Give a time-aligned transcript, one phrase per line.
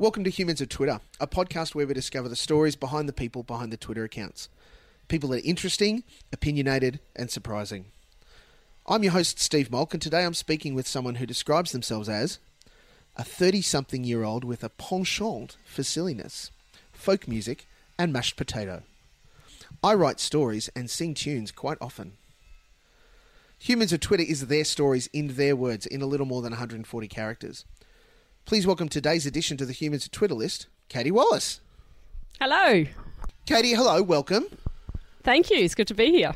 [0.00, 3.42] Welcome to Humans of Twitter, a podcast where we discover the stories behind the people
[3.42, 4.48] behind the Twitter accounts.
[5.08, 7.84] People that are interesting, opinionated, and surprising.
[8.86, 12.38] I'm your host, Steve Malk, and today I'm speaking with someone who describes themselves as
[13.14, 16.50] a 30 something year old with a penchant for silliness,
[16.92, 17.66] folk music,
[17.98, 18.84] and mashed potato.
[19.84, 22.12] I write stories and sing tunes quite often.
[23.58, 27.06] Humans of Twitter is their stories in their words in a little more than 140
[27.08, 27.66] characters.
[28.46, 31.60] Please welcome today's addition to the Humans of Twitter list, Katie Wallace.
[32.40, 32.84] Hello.
[33.46, 34.46] Katie, hello, welcome.
[35.22, 35.58] Thank you.
[35.58, 36.34] It's good to be here.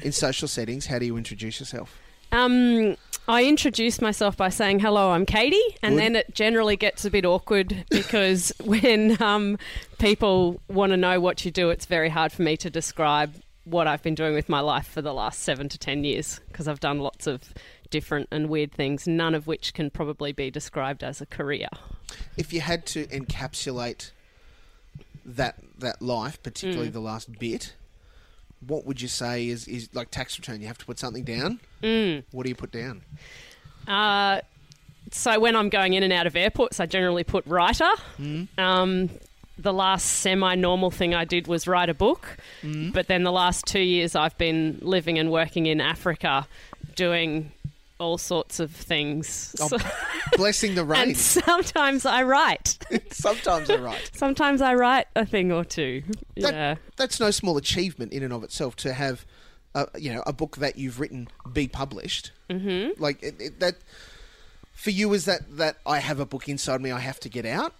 [0.00, 1.98] In social settings, how do you introduce yourself?
[2.32, 2.96] Um,
[3.28, 5.10] I introduce myself by saying hello.
[5.10, 6.00] I'm Katie, and Good.
[6.02, 9.58] then it generally gets a bit awkward because when um,
[9.98, 13.86] people want to know what you do, it's very hard for me to describe what
[13.86, 16.80] I've been doing with my life for the last seven to ten years because I've
[16.80, 17.42] done lots of
[17.94, 21.68] different and weird things, none of which can probably be described as a career.
[22.36, 24.10] If you had to encapsulate
[25.24, 27.74] that that life, particularly the last bit,
[28.66, 30.60] what would you say is, is like tax return?
[30.60, 31.60] You have to put something down.
[31.84, 32.24] Mm.
[32.32, 33.02] What do you put down?
[33.86, 34.40] Uh,
[35.12, 37.90] so when I'm going in and out of airports, I generally put writer.
[38.58, 39.08] Um,
[39.56, 42.38] the last semi-normal thing I did was write a book,
[42.92, 46.48] but then the last two years I've been living and working in Africa,
[46.96, 47.52] doing
[48.00, 49.54] all sorts of things.
[49.60, 49.78] Oh, So-
[50.36, 51.02] Blessing the rain.
[51.10, 52.78] and sometimes I write.
[53.12, 54.10] Sometimes they're right.
[54.14, 56.02] sometimes I write a thing or two.
[56.36, 56.74] That- yeah.
[56.96, 59.24] That's no small achievement in and of itself to have,
[59.74, 62.32] uh, you know, a book that you've written be published.
[62.50, 63.00] Mm-hmm.
[63.02, 63.76] Like it, it, that.
[64.72, 67.46] For you, is that that I have a book inside me I have to get
[67.46, 67.72] out?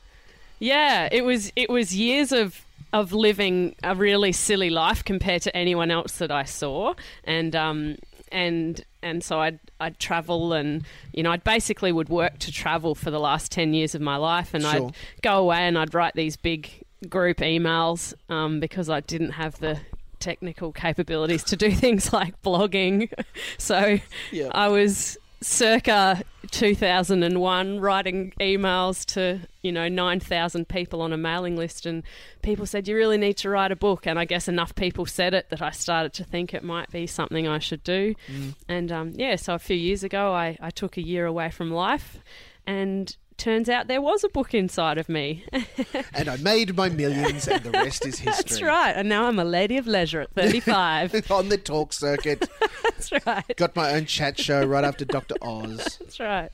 [0.61, 5.55] Yeah, it was it was years of of living a really silly life compared to
[5.57, 7.97] anyone else that I saw, and um
[8.31, 12.95] and and so I'd I'd travel and you know I'd basically would work to travel
[12.97, 14.71] for the last ten years of my life, and Sure.
[14.89, 16.69] I'd go away and I'd write these big
[17.09, 19.79] group emails um, because I didn't have the
[20.21, 23.13] technical capabilities to do things like blogging,
[23.59, 23.99] so
[24.33, 24.49] Yeah.
[24.53, 31.85] I was circa 2001 writing emails to you know 9000 people on a mailing list
[31.85, 32.03] and
[32.43, 34.07] people said you really need to write a book.
[34.07, 37.07] And i guess enough people said it that i started to think it might be
[37.07, 38.15] something i should do.
[38.69, 41.71] And um, yeah so a few years ago I, I took a year away from
[41.71, 42.19] life
[42.67, 45.45] and turns out there was a book inside of me.
[46.15, 48.25] And I made my millions, and the rest is history.
[48.27, 48.93] that's right.
[48.93, 52.49] And now i'm a lady of leisure at 35 On the talk circuit,
[52.83, 53.57] that's right.
[53.57, 55.99] Got my own chat show right after Doctor Oz.
[56.01, 56.51] that's right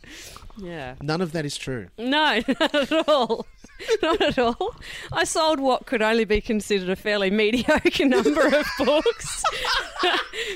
[0.58, 1.88] yeah None of that is true.
[1.98, 3.46] No, not at all.
[4.02, 4.74] Not at all.
[5.12, 9.42] I sold what could only be considered a fairly mediocre number of books,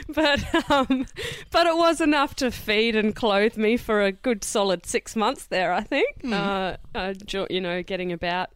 [0.09, 1.07] but um,
[1.51, 5.47] but it was enough to feed and clothe me for a good solid six months
[5.47, 5.73] there.
[5.73, 6.07] I think.
[6.25, 7.15] Uh, uh,
[7.51, 8.51] you know, getting about,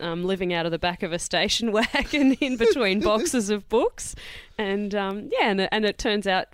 [0.00, 4.14] um, living out of the back of a station wagon in between boxes of books,
[4.56, 6.46] and um, yeah, and, and it turns out.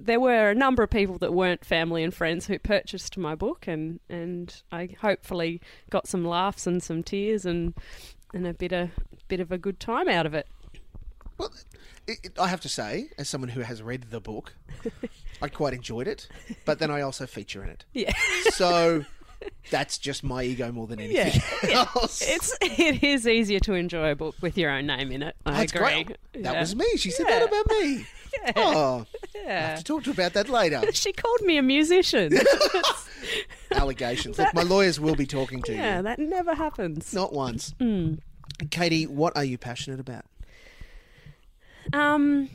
[0.00, 3.66] There were a number of people that weren't family and friends who purchased my book,
[3.66, 5.60] and, and I hopefully
[5.90, 7.74] got some laughs and some tears and
[8.32, 8.90] and a bit of
[9.26, 10.46] bit of a good time out of it.
[11.36, 11.52] Well,
[12.06, 14.54] it, it, I have to say, as someone who has read the book,
[15.42, 16.28] I quite enjoyed it,
[16.64, 17.84] but then I also feature in it.
[17.92, 18.12] Yeah,
[18.50, 19.04] So
[19.70, 21.40] that's just my ego more than anything
[21.72, 22.22] else.
[22.22, 25.36] it's it is easier to enjoy a book with your own name in it.
[25.46, 26.04] I That's agree.
[26.04, 26.18] great.
[26.44, 26.60] That Yeah.
[26.60, 26.86] was me.
[26.96, 27.38] She said Yeah.
[27.40, 28.06] that about me.
[28.56, 29.68] Oh, I Yeah.
[29.70, 30.82] have to talk to her about that later.
[30.92, 32.38] She called me a musician.
[33.72, 34.38] Allegations.
[34.38, 36.02] Look, my lawyers will be talking to yeah, you.
[36.04, 37.12] that never happens.
[37.12, 37.74] Not once.
[37.80, 38.18] Mm.
[38.70, 40.24] Katie, what are you passionate about?
[41.92, 42.48] Um,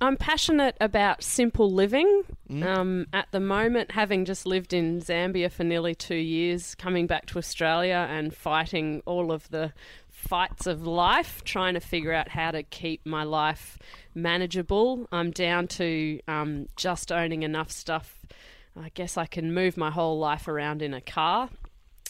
[0.00, 2.22] I'm passionate about simple living.
[2.62, 7.26] Um, at the moment, having just lived in Zambia for nearly two years, coming back
[7.26, 9.72] to Australia and fighting all of the
[10.28, 13.78] fights of life, trying to figure out how to keep my life
[14.14, 15.08] manageable.
[15.10, 18.26] I'm down to um, just owning enough stuff.
[18.76, 21.48] I guess I can move my whole life around in a car.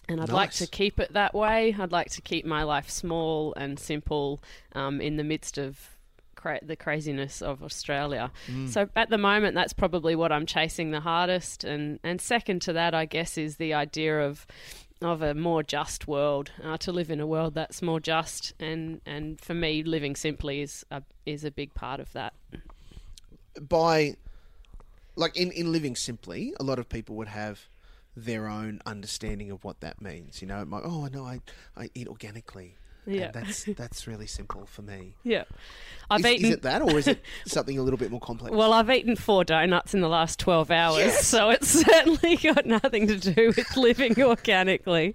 [0.08, 1.76] And I'd like to keep it that way.
[1.78, 4.42] I'd like to keep my life small and simple
[4.74, 5.78] um, in the midst of
[6.34, 8.30] cra- the craziness of Australia.
[8.68, 11.62] So at the moment, that's probably what I'm chasing the hardest.
[11.62, 14.46] And, and second to that, I guess, is the idea of
[15.00, 16.50] of a more just world.
[16.62, 20.60] Uh, to live in a world that's more just, and and for me, living simply
[20.62, 22.34] is a, is a big part of that.
[23.60, 24.16] By,
[25.16, 27.68] like, in, in living simply, a lot of people would have
[28.16, 30.40] their own understanding of what that means.
[30.40, 31.40] You know, it might, oh, no, I,
[31.76, 32.76] I eat organically.
[33.08, 33.24] Yeah.
[33.26, 35.14] And that's that's really simple for me.
[35.24, 35.44] Yeah.
[36.10, 36.46] I've Is, eaten.
[36.46, 38.54] is it that, or is it something a little bit more complex?
[38.54, 41.26] Well, I've eaten four donuts in the last 12 hours, Yes.
[41.26, 45.14] so it's certainly got nothing to do with living organically.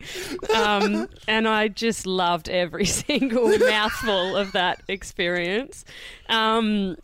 [0.54, 5.84] Um, and I just loved every single mouthful of that experience.
[6.30, 6.98] Um,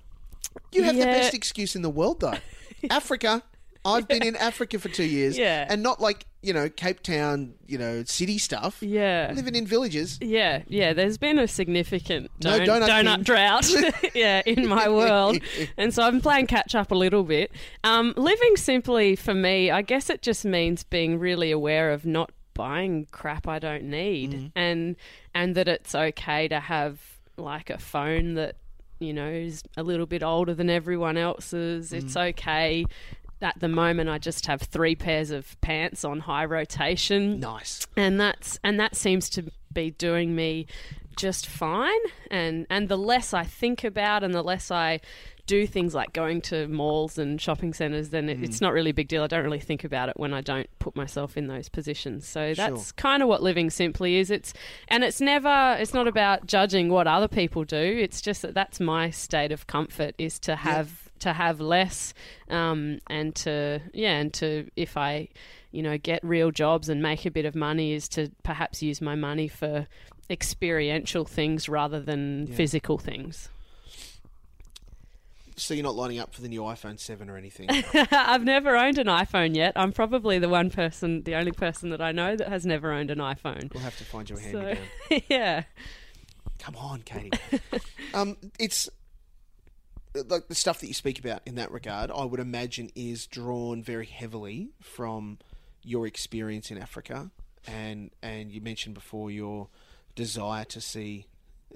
[0.72, 2.36] you have the best excuse in the world, though.
[2.92, 3.42] Africa.
[3.86, 5.66] I've been in Africa for two years, Yeah.
[5.70, 8.82] and not like you know Cape Town, you know, city stuff.
[8.82, 9.32] yeah.
[9.36, 10.18] Living in villages.
[10.22, 10.94] Yeah, yeah.
[10.94, 13.70] There's been a significant No donut donut drought,
[14.16, 15.38] yeah, in my world,
[15.78, 17.52] and so I'm playing catch up a little bit.
[17.84, 22.32] Um, living simply for me, I guess it just means being really aware of not
[22.54, 24.48] buying crap I don't need, Mm-hmm.
[24.56, 24.96] and
[25.34, 27.00] and that it's okay to have
[27.38, 28.56] like a phone that
[29.00, 31.94] you know is a little bit older than everyone else's.
[31.94, 32.30] It's Mm.
[32.32, 32.86] okay.
[33.42, 37.40] At the moment, I just have three pairs of pants on high rotation.
[37.40, 37.88] Nice.
[37.96, 40.68] and that's and that seems to be doing me
[41.16, 42.00] just fine.
[42.32, 45.02] And and the less I think about and the less I
[45.46, 48.66] do things like going to malls and shopping centers then it, it's hmm.
[48.66, 49.24] not really a big deal.
[49.24, 52.28] I don't really think about it when I don't put myself in those positions.
[52.28, 54.30] So that's kind of what living simply is.
[54.30, 54.54] It's
[54.88, 57.78] and it's never it's not about judging what other people do.
[57.78, 62.14] It's just that that's my state of comfort is to have to have less
[62.50, 65.28] um, and to yeah and to if I
[65.72, 69.02] you know get real jobs and make a bit of money is to perhaps use
[69.02, 69.88] my money for
[70.30, 72.56] experiential things rather than Yeah.
[72.56, 73.50] physical things.
[75.56, 77.68] So you're not lining up for the new iPhone Seven or anything?
[78.12, 79.74] I've never owned an iPhone yet.
[79.76, 83.12] I'm probably the one person, the only person that I know that has never owned
[83.12, 83.74] an iPhone.
[83.74, 84.78] we'll have to find you a hand
[85.10, 85.64] So- yeah.
[86.60, 87.32] Come on, Katie.
[88.14, 88.88] um, it's
[90.28, 92.12] like the stuff that you speak about in that regard.
[92.12, 95.38] I would imagine is drawn very heavily from
[95.84, 97.32] your experience in Africa,
[97.68, 99.70] and and you mentioned before your
[100.16, 101.28] desire to see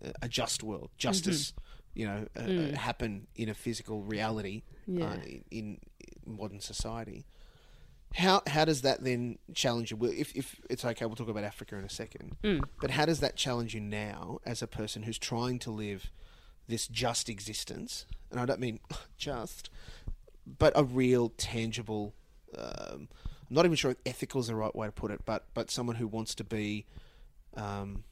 [0.03, 1.53] uh, a just world, justice,
[1.93, 5.05] you know, uh, uh, happen in a physical reality Yeah.
[5.05, 5.79] uh, in, in
[6.25, 7.25] modern society.
[8.15, 9.97] How how does that then challenge you?
[10.03, 12.37] If if it's okay, we'll talk about Africa in a second.
[12.43, 12.63] Mm.
[12.81, 16.11] But how does that challenge you now as a person who's trying to live
[16.67, 18.05] this just existence?
[18.31, 18.79] And I don't mean
[19.17, 19.69] just,
[20.45, 22.13] but a real tangible.
[22.57, 23.07] Um,
[23.49, 25.69] I'm not even sure if ethical is the right way to put it, but but
[25.71, 26.85] someone who wants to be
[27.55, 28.03] um,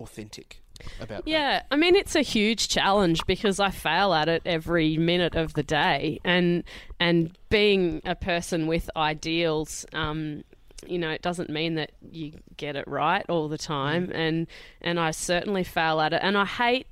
[0.00, 0.62] authentic
[0.98, 1.28] about that.
[1.28, 5.54] Yeah, I mean it's a huge challenge because I fail at it every minute of
[5.54, 6.64] the day, and
[7.00, 10.44] and being a person with ideals, um,
[10.86, 14.46] you know, it doesn't mean that you get it right all the time, and
[14.80, 16.86] and I certainly fail at it, and I hate.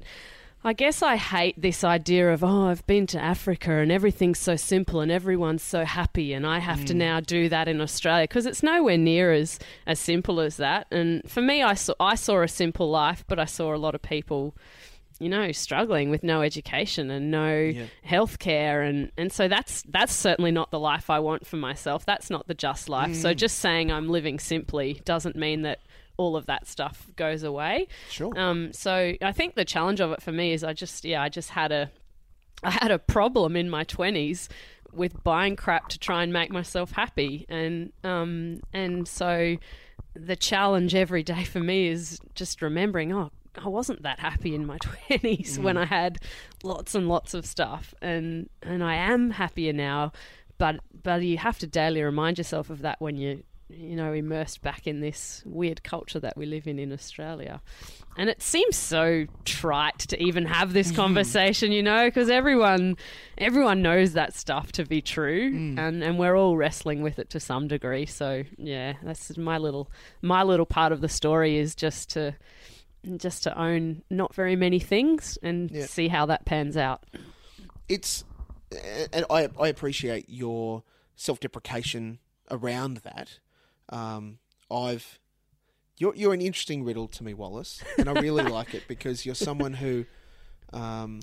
[0.66, 4.56] I guess I hate this idea of, oh, I've been to Africa and everything's so
[4.56, 6.96] simple and everyone's so happy, and I have to mm.
[6.96, 10.88] now do that in Australia because it's nowhere near as, as simple as that.
[10.90, 13.94] And for me, I saw, I saw a simple life, but I saw a lot
[13.94, 14.56] of people,
[15.20, 17.84] you know, struggling with no education and no Yeah.
[18.02, 18.82] health care.
[18.82, 22.04] And, and so that's, that's certainly not the life I want for myself.
[22.04, 23.14] That's not the just life.
[23.14, 23.36] So mm.
[23.36, 25.78] just saying I'm living simply doesn't mean that
[26.16, 27.88] all of that stuff goes away.
[28.10, 28.38] Sure.
[28.38, 31.28] Um, so I think the challenge of it for me is I just yeah I
[31.28, 31.90] just had a
[32.62, 34.48] I had a problem in my twenties
[34.92, 39.56] with buying crap to try and make myself happy and um and so
[40.14, 43.30] the challenge every day for me is just remembering oh
[43.62, 44.78] I wasn't that happy in my
[45.08, 46.18] 20s when I had
[46.62, 50.12] lots and lots of stuff and and I am happier now
[50.58, 54.62] but but you have to daily remind yourself of that when you you know immersed
[54.62, 57.60] back in this weird culture that we live in in Australia
[58.16, 60.96] and it seems so trite to even have this mm.
[60.96, 62.96] conversation you know because everyone
[63.38, 65.78] everyone knows that stuff to be true mm.
[65.78, 69.90] and and we're all wrestling with it to some degree so yeah that's my little
[70.22, 72.34] my little part of the story is just to
[73.16, 75.86] just to own not very many things and Yeah.
[75.86, 77.04] see how that pans out
[77.88, 78.24] it's
[79.12, 80.82] and I I appreciate your
[81.14, 82.18] self deprecation
[82.50, 83.38] around that.
[83.88, 84.38] Um,
[84.70, 85.18] I've
[85.98, 89.34] you're you're an interesting riddle to me, Wallace, and I really like it because you're
[89.34, 90.04] someone who
[90.72, 91.20] um,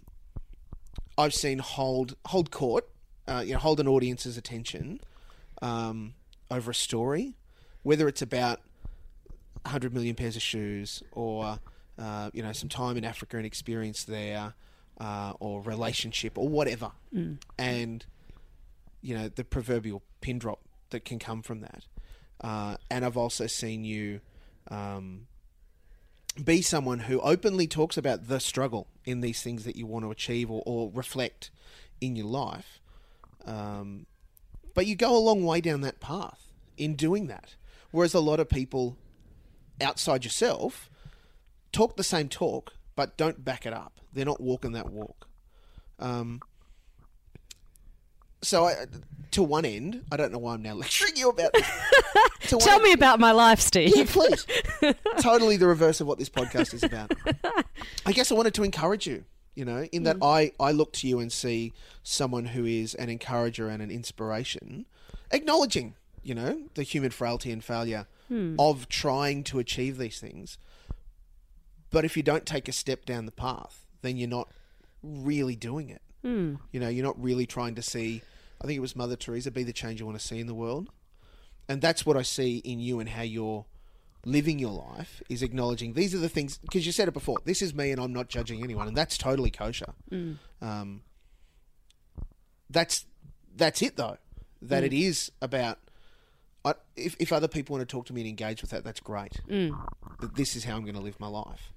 [1.18, 2.88] I've seen hold hold court,
[3.28, 5.00] uh, you know, hold an audience's attention
[5.62, 6.14] um,
[6.50, 7.36] over a story,
[7.84, 8.62] whether it's about
[9.66, 11.60] hundred million pairs of shoes or
[12.00, 14.54] uh, you know some time in Africa and experience there,
[15.00, 16.92] uh, or relationship or whatever,
[17.60, 18.06] and
[19.02, 21.86] you know the proverbial pin drop that can come from that.
[22.42, 24.22] Uh, and I've also seen you
[24.70, 25.28] um,
[26.42, 30.12] be someone who openly talks about the struggle in these things that you want to
[30.12, 31.52] achieve or, or reflect
[32.02, 32.80] in your life.
[33.46, 34.06] Um,
[34.74, 37.56] but you go a long way down that path in doing that.
[37.92, 38.98] Whereas a lot of people
[39.80, 40.90] outside yourself
[41.72, 44.00] talk the same talk, but don't back it up.
[44.14, 45.28] They're not walking that walk.
[46.00, 46.42] Um,
[48.44, 48.86] so, I,
[49.32, 51.68] to one end, I don't know why I'm now lecturing you about this.
[52.42, 53.94] Tell end- me about my life, Steve.
[53.96, 54.46] Yeah, please.
[55.20, 57.14] totally the reverse of what this podcast is about.
[58.06, 61.08] I guess I wanted to encourage you, you know, in that I, I look to
[61.08, 61.74] you and see
[62.04, 64.86] someone who is an encourager and an inspiration,
[65.32, 68.08] acknowledging, you know, the human frailty and failure
[68.58, 70.58] of trying to achieve these things.
[71.92, 74.50] But if you don't take a step down the path, then you're not
[75.04, 76.02] really doing it.
[76.24, 76.56] Hmm.
[76.72, 78.24] You know, you're not really trying to see.
[78.64, 80.54] I think it was Mother Teresa, be the change you want to see in the
[80.54, 80.90] world.
[81.68, 83.66] And that's what I see in you and how you're
[84.26, 87.38] living your life is acknowledging these are the things because you said it before.
[87.46, 89.94] This is me, and I'm not judging anyone, and that's totally kosher.
[90.12, 90.38] Mm.
[90.62, 91.02] Um,
[92.70, 93.06] that's
[93.56, 94.18] that's it though.
[94.62, 94.88] That mm.
[94.88, 95.80] it is about.
[96.66, 99.02] I, if if other people want to talk to me and engage with that, that's
[99.02, 99.42] great.
[99.50, 99.78] Mm.
[100.22, 101.74] That this is how I'm going to live my life,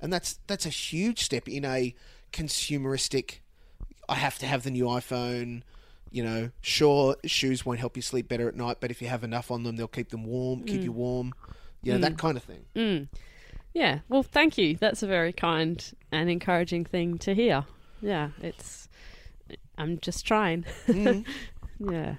[0.00, 1.94] and that's that's a huge step in a
[2.32, 3.38] consumeristic.
[4.08, 5.62] I have to have the new iPhone.
[6.16, 9.22] You know, sure, shoes won't help you sleep better at night, but if you have
[9.22, 10.94] enough on them, they'll keep them warm, keep you mm.
[10.94, 11.34] warm.
[11.82, 12.18] You know, that mm.
[12.18, 12.64] kind of thing.
[12.74, 13.08] Mm.
[13.74, 13.98] Yeah.
[14.08, 14.78] Well, thank you.
[14.78, 17.66] That's a very kind and encouraging thing to hear.
[18.00, 18.30] Yeah.
[18.40, 18.88] It's.
[19.76, 20.64] I'm just trying.
[21.78, 22.14] yeah.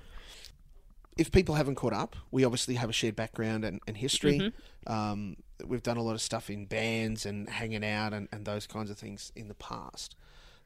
[1.17, 4.37] if people haven't caught up, we obviously have a shared background and, and history.
[4.37, 4.93] Mm-hmm.
[4.93, 8.67] Um, we've done a lot of stuff in bands and hanging out and, and those
[8.67, 10.15] kinds of things in the past.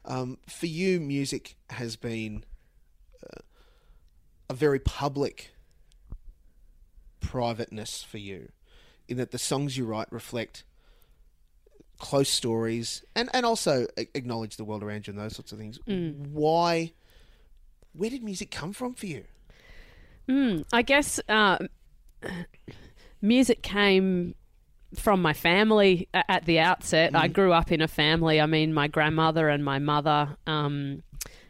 [0.04, 2.44] Um, for you, music has been
[4.48, 5.50] a very public
[7.20, 8.50] privateness for you,
[9.08, 10.64] in that the songs you write reflect
[11.98, 15.78] close stories and, and also acknowledge the world around you and those sorts of things.
[15.86, 16.92] Why?
[17.92, 19.24] Where did music come from for you?
[20.28, 21.58] Mm, I guess uh,
[23.20, 24.34] music came
[24.96, 27.14] from my family at the outset.
[27.14, 28.40] I grew up in a family.
[28.40, 31.02] I mean, my grandmother and my mother, um,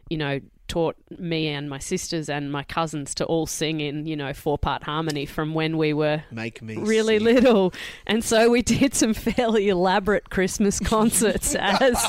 [0.09, 0.41] you know,
[0.73, 4.57] taught me and my sisters and my cousins to all sing in, you know, four
[4.57, 7.25] part harmony from when we were Make me really sing.
[7.27, 7.75] little.
[8.07, 12.03] And so we did some fairly elaborate christmas concerts as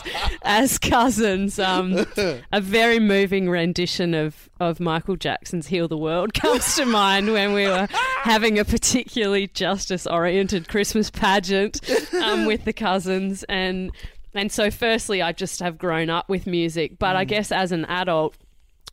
[0.43, 1.59] as cousins.
[1.59, 2.05] Um,
[2.53, 7.51] a very moving rendition of of michael jackson's heal the world comes to mind when
[7.51, 7.85] we were
[8.21, 11.81] having a particularly justice oriented christmas pageant
[12.13, 13.43] um, with the cousins.
[13.49, 13.91] And
[14.33, 16.97] and so firstly i just have grown up with music.
[16.97, 18.37] But i guess as an adult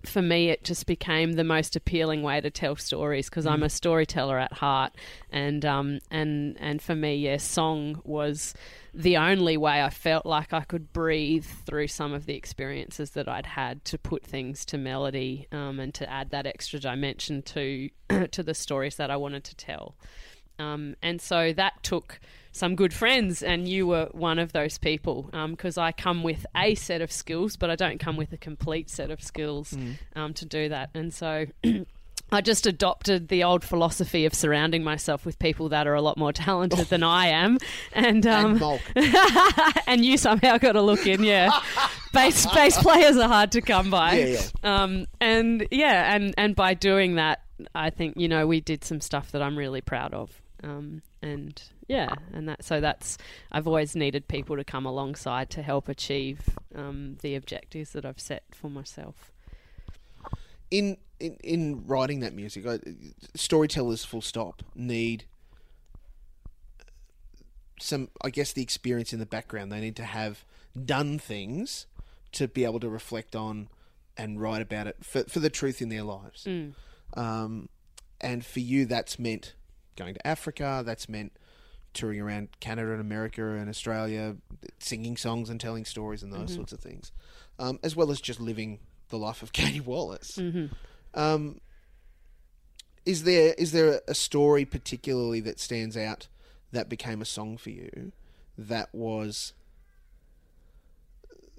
[0.05, 3.69] for me, it just became the most appealing way to tell stories because I'm a
[3.69, 4.95] storyteller at heart,
[5.31, 8.55] and um, and and for me, yeah, song was
[8.95, 13.29] the only way I felt like I could breathe through some of the experiences that
[13.29, 17.91] I'd had to put things to melody um, and to add that extra dimension to
[18.31, 19.97] to the stories that I wanted to tell.
[20.59, 22.21] Um, and so that took
[22.53, 26.75] some good friends, and you were one of those people because I come with a
[26.75, 29.77] set of skills, but I don't come with a complete set of skills
[30.17, 30.91] um, to do that.
[30.95, 31.47] And so.
[32.33, 36.17] I just adopted the old philosophy of surrounding myself with people that are a lot
[36.17, 37.59] more talented than I am,
[37.93, 38.63] and um,
[38.95, 39.15] and
[39.87, 41.51] and you somehow got a look in, yeah.
[42.13, 44.19] bass bass players are hard to come by.
[44.19, 47.43] Yeah, Um, and yeah, and and by doing that,
[47.75, 50.41] I think you know we did some stuff that I'm really proud of.
[50.63, 53.19] Um, and yeah, and that so that's
[53.51, 56.39] I've always needed people to come alongside to help achieve
[56.73, 59.33] um, the objectives that I've set for myself.
[60.71, 62.79] in in, in writing that music, I,
[63.35, 65.25] storytellers, full stop, need
[67.81, 68.09] some.
[68.23, 69.73] I guess the experience in the background.
[69.73, 70.45] They need to have
[70.85, 71.87] done things
[72.33, 73.69] to be able to reflect on
[74.17, 76.47] and write about it for for the truth in their lives.
[77.15, 77.69] Um,
[78.21, 79.55] and for you, that's meant
[79.97, 80.85] going to Africa.
[80.87, 81.33] That's meant
[81.93, 84.37] touring around Canada and America and Australia,
[84.79, 87.13] singing songs and telling stories and those sorts of things,
[87.59, 88.79] um, as well as just living
[89.09, 90.39] the life of Katie Wallace.
[91.15, 91.61] Um,
[93.07, 96.29] is there is there a story particularly that stands out
[96.73, 98.13] that became a song for you
[98.57, 99.55] that was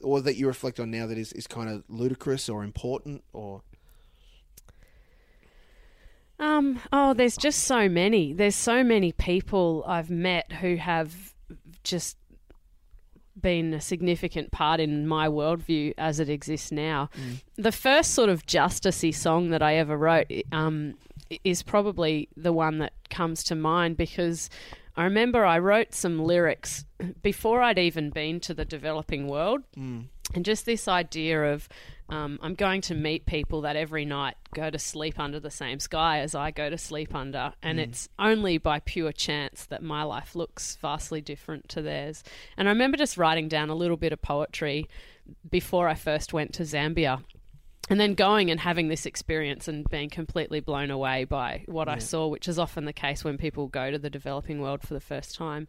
[0.02, 3.62] or that you reflect on now that is, is kind of ludicrous or important or
[6.42, 8.34] Um, oh, there's just so many.
[8.34, 11.34] There's so many people I've met who have
[11.84, 12.18] just
[13.40, 17.10] been a significant part in my worldview as it exists now.
[17.56, 20.96] The first sort of justicey song that I ever wrote um,
[21.44, 24.50] is probably the one that comes to mind because
[24.98, 26.86] I remember I wrote some lyrics
[27.22, 29.62] before I'd even been to the developing world.
[30.34, 31.70] And just this idea of
[32.12, 35.80] um, I'm going to meet people that every night go to sleep under the same
[35.80, 40.04] sky as I go to sleep under, and it's only by pure chance that my
[40.04, 42.22] life looks vastly different to theirs.
[42.58, 44.90] And I remember just writing down a little bit of poetry
[45.50, 47.24] before I first went to Zambia.
[47.90, 51.98] And then going and having this experience and being completely blown away by what I
[51.98, 55.02] saw, which is often the case when people go to the developing world for the
[55.02, 55.68] first time.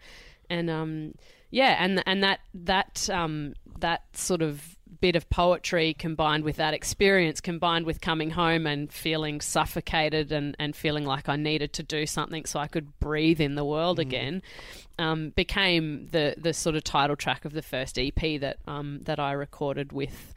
[0.50, 1.14] And um,
[1.50, 6.72] yeah, and and that that um, that sort of bit of poetry combined with that
[6.72, 11.82] experience, combined with coming home and feeling suffocated and, and feeling like I needed to
[11.82, 14.42] do something so I could breathe in the world again,
[15.00, 19.18] um, became the the sort of title track of the first EP that um, that
[19.18, 20.34] I recorded with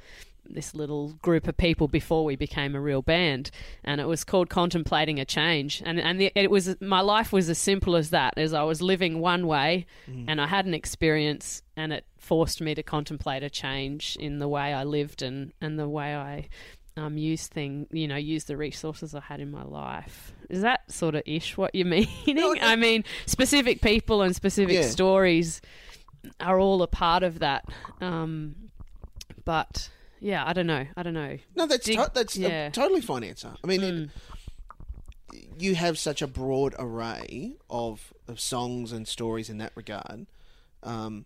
[0.49, 3.51] this little group of people before we became a real band,
[3.83, 5.81] and it was called Contemplating a Change.
[5.85, 8.33] And and the, it was my life was as simple as that.
[8.37, 9.85] As I was living one way,
[10.27, 14.47] and I had an experience, and it forced me to contemplate a change in the
[14.47, 16.49] way I lived and and the way I.
[16.97, 20.31] Um, use thing, you know, use the resources I had in my life.
[20.49, 22.07] Is that sort of ish what you're meaning?
[22.61, 24.87] I mean, specific people and specific Yeah.
[24.87, 25.59] stories
[26.39, 27.65] are all a part of that.
[27.99, 28.55] Um,
[29.43, 29.89] but
[30.25, 30.87] yeah, I don't know.
[30.97, 31.37] I don't know.
[31.55, 32.67] No, that's Dig- to- that's yeah.
[32.67, 33.53] a totally fine answer.
[33.63, 34.09] I mean, it, mm.
[35.59, 40.25] you have such a broad array of, of songs and stories in that regard,
[40.81, 41.25] um,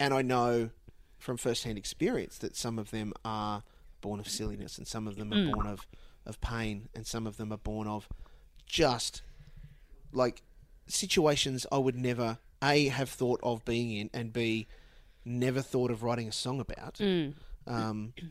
[0.00, 0.70] and I know
[1.18, 3.62] from first-hand experience that some of them are
[4.00, 5.54] born of silliness, and some of them are mm.
[5.54, 5.86] born of
[6.26, 8.08] of pain, and some of them are born of
[8.66, 9.22] just
[10.12, 10.42] like
[10.88, 14.66] situations I would never a have thought of being in, and b
[15.24, 16.94] never thought of writing a song about.
[16.94, 17.34] Mm.
[17.70, 18.12] Um,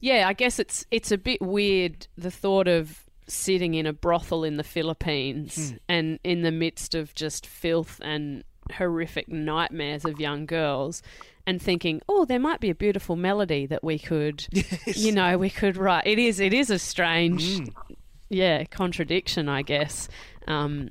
[0.00, 4.44] Yeah, I guess it's it's a bit weird the thought of sitting in a brothel
[4.44, 8.44] in the Philippines and in the midst of just filth and
[8.74, 11.02] horrific nightmares of young girls
[11.46, 14.46] and thinking, "Oh, there might be a beautiful melody that we could
[14.86, 17.68] you know, we could write." It is it is a strange
[18.28, 20.08] yeah, contradiction, I guess.
[20.46, 20.90] Um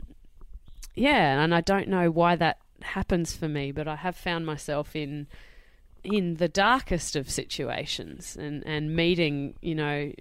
[0.96, 4.96] yeah, and I don't know why that happens for me, but I have found myself
[4.96, 5.27] in
[6.05, 10.12] in the darkest of situations and, and meeting, you know,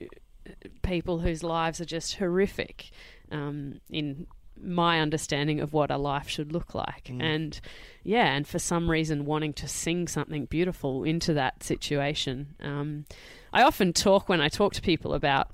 [0.83, 2.91] people whose lives are just horrific
[3.31, 4.27] um, in
[4.61, 7.11] my understanding of what a life should look like.
[7.21, 7.61] And
[8.03, 12.55] yeah, and for some reason wanting to sing something beautiful into that situation.
[12.61, 13.05] Um,
[13.53, 15.51] I often talk when I talk to people about,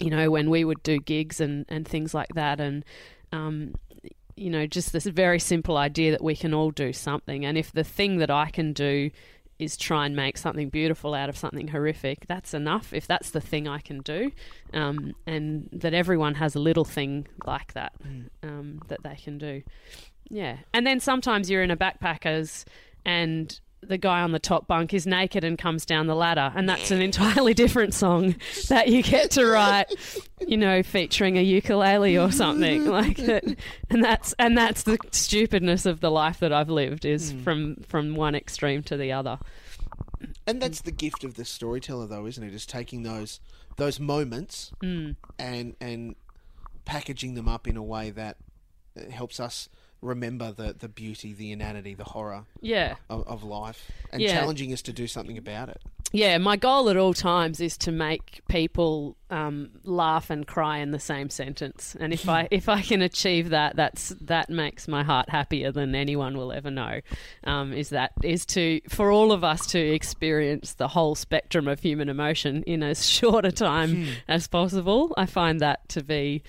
[0.00, 2.60] you know, when we would do gigs and, and things like that.
[2.60, 2.84] And,
[3.32, 3.74] um,
[4.36, 7.46] you know, just this very simple idea that we can all do something.
[7.46, 9.10] And if the thing that I can do
[9.58, 12.92] is try and make something beautiful out of something horrific, that's enough.
[12.92, 14.30] If that's the thing I can do,
[14.74, 17.92] um, and that everyone has a little thing like that
[18.42, 19.62] um, that they can do.
[20.28, 20.58] Yeah.
[20.74, 22.64] And then sometimes you're in a backpackers
[23.04, 26.68] and the guy on the top bunk is naked and comes down the ladder, and
[26.68, 28.34] that's an entirely different song
[28.68, 29.86] that you get to write,
[30.46, 33.44] you know, featuring a ukulele or something like that.
[33.90, 38.14] And that's and that's the stupidness of the life that I've lived is from from
[38.14, 39.38] one extreme to the other.
[40.46, 42.54] And that's the gift of the storyteller, though, isn't it?
[42.54, 43.40] Is taking those
[43.76, 45.16] those moments Mm.
[45.38, 46.16] and and
[46.84, 48.36] packaging them up in a way that
[48.96, 49.68] uh, helps us
[50.02, 52.96] remember the, the beauty, the inanity, the horror Yeah.
[53.10, 54.32] of, of life, and Yeah.
[54.34, 55.80] challenging us to do something about it.
[56.12, 60.92] Yeah, my goal at all times is to make people um, laugh and cry in
[60.92, 65.02] the same sentence, and if I if I can achieve that, that's that makes my
[65.02, 67.00] heart happier than anyone will ever know.
[67.42, 71.80] Um, is that is to for all of us to experience the whole spectrum of
[71.80, 75.12] human emotion in as short a time as possible.
[75.16, 76.44] I find that to be,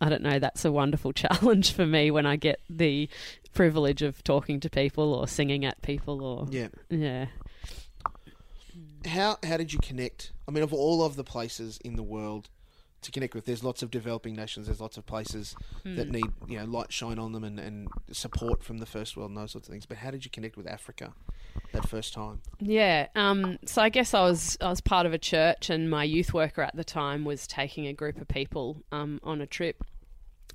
[0.00, 3.08] I don't know, that's a wonderful challenge for me when I get the
[3.52, 6.68] privilege of talking to people or singing at people or Yeah.
[6.88, 7.26] yeah.
[9.06, 10.32] How how did you connect?
[10.46, 12.50] I mean, of all of the places in the world
[13.00, 14.66] to connect with, there's lots of developing nations.
[14.66, 15.96] There's lots of places hmm.
[15.96, 19.30] that need you know light shine on them and, and support from the first world
[19.30, 19.86] and those sorts of things.
[19.86, 21.14] But how did you connect with Africa
[21.72, 22.40] that first time?
[22.58, 23.06] Yeah.
[23.14, 26.32] Um, so I guess I was I was part of a church, and my youth
[26.34, 29.82] worker at the time was taking a group of people um, on a trip,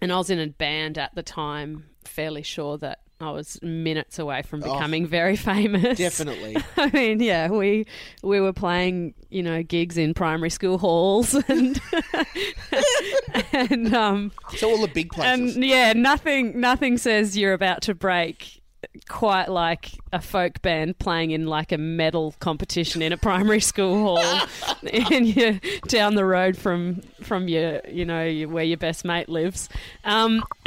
[0.01, 1.85] and I was in a band at the time.
[2.03, 4.73] Fairly sure that I was minutes away from Oh.
[4.73, 5.97] becoming very famous.
[5.97, 6.57] Definitely.
[6.77, 7.87] I mean, yeah, we
[8.21, 11.79] we were playing, you know, gigs in primary school halls and
[13.51, 15.55] and um So all the big places.
[15.55, 18.61] and yeah, nothing nothing says you're about to break
[19.09, 23.95] quite like a folk band playing in like a metal competition in a primary school
[24.17, 24.47] hall
[25.11, 29.29] and you're down the road from from your you know your- where your best mate
[29.29, 29.69] lives.
[30.03, 30.43] Um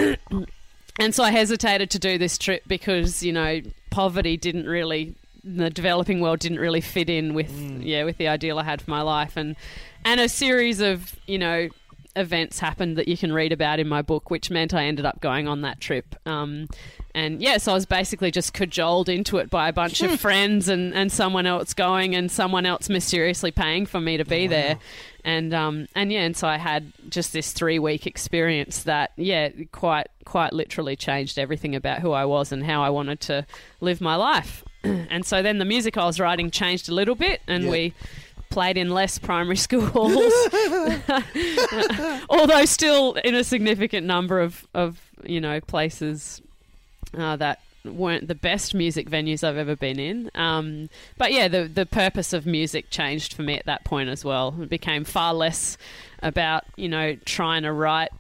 [0.99, 5.71] and so I hesitated to do this trip because you know poverty didn't really the
[5.71, 7.51] developing world didn't really fit in with
[7.81, 9.57] yeah with the ideal I had for my life, and
[10.05, 11.69] and a series of you know
[12.17, 15.21] events happened that you can read about in my book, which meant I ended up
[15.21, 16.17] going on that trip.
[16.27, 16.67] Um,
[17.19, 20.95] and yes, I was basically just cajoled into it by a bunch of friends and,
[20.95, 24.79] and someone else going and someone else mysteriously paying for me to be there.
[25.25, 29.49] And um, and yeah, and so I had just this three week experience that yeah,
[29.73, 33.45] quite quite literally changed everything about who I was and how I wanted to
[33.81, 34.65] live my life.
[34.85, 37.71] and so then the music I was writing changed a little bit, and Yeah.
[37.71, 37.95] we
[38.49, 39.91] played in less primary schools,
[42.31, 46.41] although still in a significant number of, of you know places
[47.17, 50.31] uh, that weren't the best music venues I've ever been in.
[50.35, 54.25] Um, but yeah, the the purpose of music changed for me at that point as
[54.25, 54.55] well.
[54.61, 55.79] It became far less
[56.23, 58.11] about you know trying to write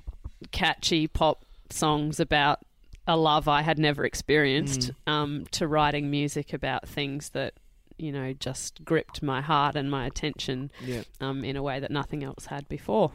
[0.52, 2.60] catchy pop songs about
[3.06, 7.54] a love I had never experienced um, to writing music about things that
[7.96, 11.02] you know just gripped my heart and my attention Yeah.
[11.20, 13.12] um, in a way that nothing else had before.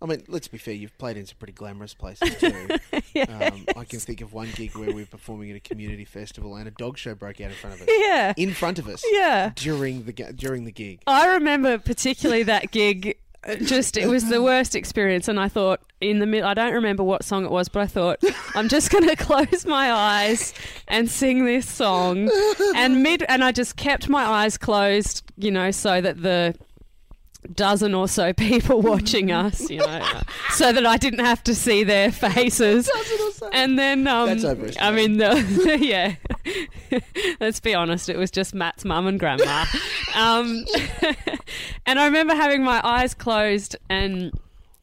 [0.00, 0.74] I mean, let's be fair.
[0.74, 2.68] You've played in some pretty glamorous places too.
[3.28, 6.54] um, I can think of one gig where we were performing at a community festival
[6.56, 7.88] and a dog show broke out in front of us.
[7.90, 9.02] Yeah, In front of us.
[9.10, 9.50] yeah.
[9.56, 11.00] During the during the gig.
[11.06, 13.16] I remember particularly that gig.
[13.44, 16.48] uh, Just it was the worst experience, and I thought in the middle.
[16.48, 18.18] I don't remember what song it was, but I thought
[18.54, 20.54] I'm just going to close my eyes
[20.86, 22.30] and sing this song,
[22.76, 23.24] and mid.
[23.28, 26.54] And I just kept my eyes closed, you know, so that the
[27.54, 30.02] dozen or so people watching us, you know,
[30.50, 32.90] so that I didn't have to see their faces.
[33.52, 34.76] And then, um, That's.
[34.80, 36.16] I mean, the, yeah.
[37.40, 39.64] Let's be honest, it was just Matt's mum and grandma.
[40.14, 40.64] um,
[41.86, 44.32] and I remember having my eyes closed and.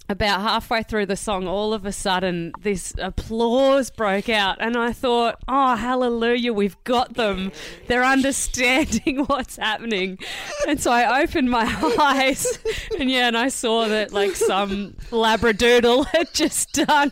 [0.08, 4.92] About halfway through the song, all of a sudden, this applause broke out, and I
[4.92, 7.52] thought, "Oh, hallelujah, we've got them!
[7.88, 10.20] They're understanding what's happening."
[10.68, 11.66] And so I opened my
[12.00, 12.60] eyes,
[13.00, 17.12] and yeah, and I saw that like some labradoodle had just done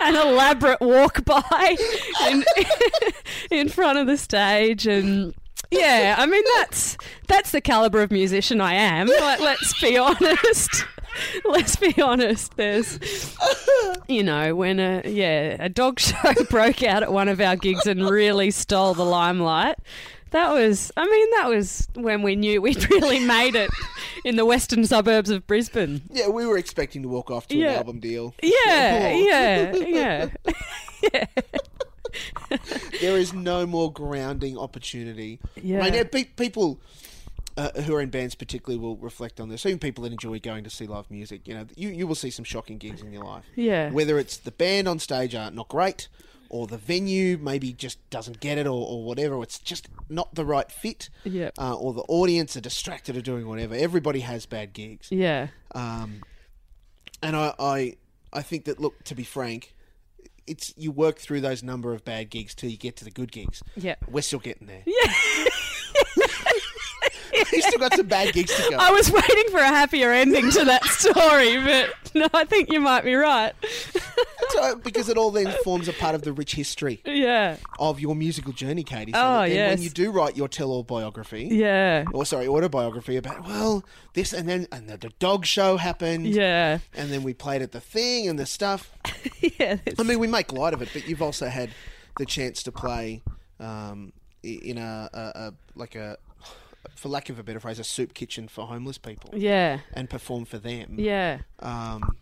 [0.00, 1.76] an elaborate walk by
[2.28, 2.44] in,
[3.50, 5.34] in front of the stage, and
[5.70, 6.96] yeah, I mean that's
[7.28, 9.08] that's the caliber of musician I am.
[9.08, 10.86] Like, let's be honest.
[11.44, 12.56] Let's be honest.
[12.56, 12.98] There's,
[14.08, 17.86] you know, when a yeah a dog show broke out at one of our gigs
[17.86, 19.76] and really stole the limelight.
[20.30, 23.70] That was, I mean, that was when we knew we'd really made it
[24.24, 26.02] in the western suburbs of Brisbane.
[26.10, 27.70] Yeah, we were expecting to walk off to Yeah.
[27.70, 28.34] an album deal.
[28.42, 29.78] Yeah, Oh.
[29.86, 30.26] yeah,
[31.02, 31.24] yeah.
[33.00, 35.38] There is no more grounding opportunity.
[35.60, 35.82] Yeah.
[35.84, 36.04] I mean,
[36.36, 36.80] people
[37.56, 39.64] uh, who are in bands particularly will reflect on this.
[39.64, 42.30] Even people that enjoy going to see live music, you know, you, you will see
[42.30, 43.44] some shocking gigs in your life.
[43.54, 43.90] Yeah.
[43.90, 46.08] Whether it's the band on stage are not great,
[46.48, 49.42] or the venue maybe just doesn't get it, or, or whatever.
[49.42, 51.10] It's just not the right fit.
[51.24, 51.50] Yeah.
[51.58, 53.74] Uh, or the audience are distracted or doing whatever.
[53.74, 55.08] Everybody has bad gigs.
[55.10, 55.48] Yeah.
[55.74, 56.22] Um,
[57.22, 57.96] and I, I,
[58.32, 59.74] I think that look, to be frank,
[60.46, 63.32] it's you work through those number of bad gigs till you get to the good
[63.32, 63.62] gigs.
[63.76, 63.94] Yeah.
[64.08, 64.82] We're still getting there.
[64.84, 65.12] Yeah.
[67.52, 68.76] We've still got some bad gigs to go.
[68.78, 72.80] I was waiting for a happier ending to that story, but no, I think you
[72.80, 73.52] might be right.
[74.50, 77.56] So, because it all then forms a part of the rich history Yeah.
[77.78, 79.12] of your musical journey, Katie.
[79.12, 79.70] So Oh, yes.
[79.76, 82.04] when you do write your tell-all biography, Yeah.
[82.12, 86.78] or sorry, autobiography about well this and then and the, the dog show happened, Yeah.
[86.94, 88.90] and then we played at the thing and the stuff.
[89.60, 89.76] Yeah.
[89.98, 91.70] I mean, we make light of it, but you've also had
[92.18, 93.22] the chance to play
[93.60, 96.16] um, in a, a, a like a,
[96.94, 99.80] for lack of a better phrase, a soup kitchen for homeless people, Yeah.
[99.92, 100.96] and perform for them.
[100.98, 101.38] Yeah.
[101.60, 102.16] Um,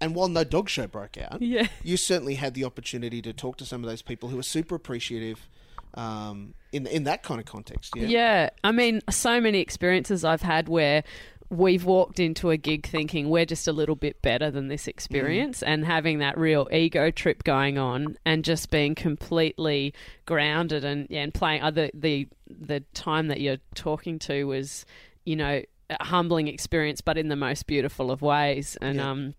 [0.00, 1.68] and while no dog show broke out, Yeah.
[1.82, 4.74] you certainly had the opportunity to talk to some of those people who are super
[4.74, 5.48] appreciative
[5.94, 7.94] um, in in that kind of context.
[7.96, 8.06] Yeah.
[8.06, 8.50] Yeah.
[8.62, 11.02] I mean, so many experiences I've had where
[11.50, 15.62] we've walked into a gig thinking we're just a little bit better than this experience
[15.64, 19.92] and having that real ego trip going on and just being completely
[20.26, 24.86] grounded and yeah, and playing other the the time that you're talking to was
[25.24, 25.60] you know
[25.90, 29.10] a humbling experience but in the most beautiful of ways and Yeah.
[29.10, 29.34] um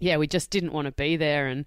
[0.00, 1.64] yeah we just didn't want to be there and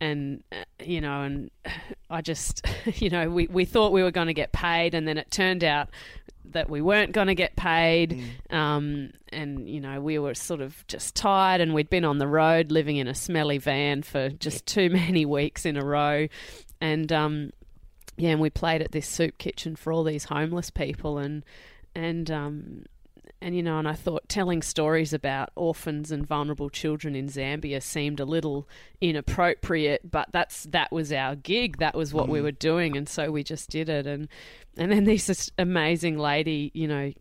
[0.00, 1.50] and uh, you know and
[2.08, 5.18] i just you know we, we thought we were going to get paid and then
[5.18, 5.90] it turned out
[6.50, 10.86] that we weren't going to get paid um, and you know we were sort of
[10.86, 14.66] just tired and we'd been on the road living in a smelly van for just
[14.66, 16.28] too many weeks in a row.
[16.80, 17.50] And um,
[18.16, 21.44] yeah and we played at this soup kitchen for all these homeless people and
[21.94, 22.84] and um,
[23.44, 27.82] and you know, and I thought telling stories about orphans and vulnerable children in Zambia
[27.82, 28.66] seemed a little
[29.02, 31.76] inappropriate, but that's that was our gig.
[31.76, 34.06] That was what we were doing, and so we just did it.
[34.06, 34.28] And
[34.78, 37.12] and then this this amazing lady, you know,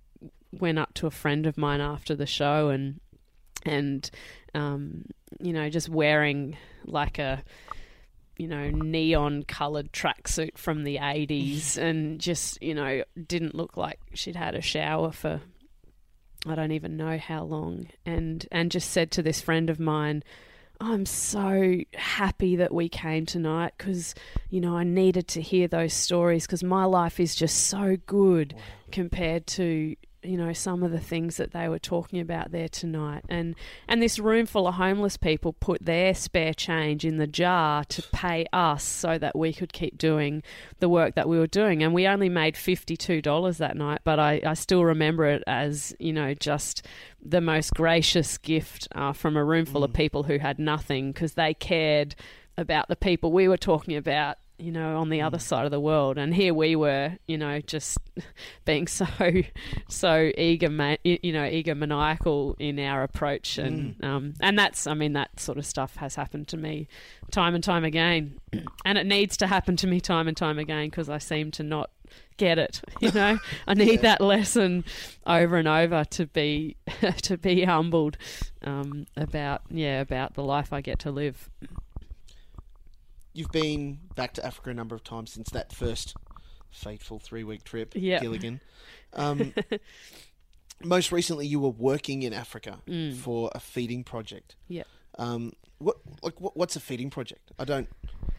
[0.54, 3.02] went up to a friend of mine after the show and
[3.66, 4.10] and
[4.56, 5.04] um,
[5.42, 6.56] you know, just wearing
[6.86, 7.44] like a
[8.38, 14.00] you know, neon coloured tracksuit from the 80s and just, you know, didn't look like
[14.14, 15.42] she'd had a shower for
[16.46, 20.24] I don't even know how long and and just said to this friend of mine
[20.80, 24.16] I'm so happy that we came tonight because,
[24.50, 28.54] you know, I needed to hear those stories because my life is just so good
[28.92, 33.24] compared to, you know, some of the things that they were talking about there tonight.
[33.30, 33.56] And
[33.88, 38.02] and this room full of homeless people put their spare change in the jar to
[38.14, 40.44] pay us so that we could keep doing
[40.80, 41.84] the work that we were doing.
[41.84, 46.14] And we only made $52 that night, but I, I still remember it as, you
[46.14, 46.86] know, just
[47.22, 51.34] the most gracious gift uh, from a room full of people who had nothing because
[51.34, 52.16] they cared
[52.58, 55.80] about the people we were talking about you know on the other side of the
[55.80, 56.18] world.
[56.18, 57.98] And here we were you know just
[58.66, 59.06] being so
[59.90, 63.58] so eager ma- you know eager maniacal in our approach.
[63.58, 66.88] And um, and that's i mean that sort of stuff has happened to me
[67.32, 68.40] time and time again.
[68.86, 71.64] And it needs to happen to me time and time again because i seem to
[71.64, 71.90] not
[72.38, 73.40] get it you know?
[73.68, 74.84] I need that lesson
[75.26, 76.76] over and over to be
[77.24, 78.18] to be humbled
[78.64, 81.50] um, about yeah about the life i get to live
[83.34, 86.16] You've been back to Africa a number of times since that first
[86.70, 88.20] fateful three week trip, Yeah.
[88.20, 88.62] Gilligan.
[89.16, 89.54] Um,
[90.84, 93.16] most recently, you were working in Africa Mm.
[93.16, 94.56] for a feeding project.
[94.68, 94.84] yeah
[95.20, 97.52] Um, what like what, what's a feeding project?
[97.60, 97.88] I don't.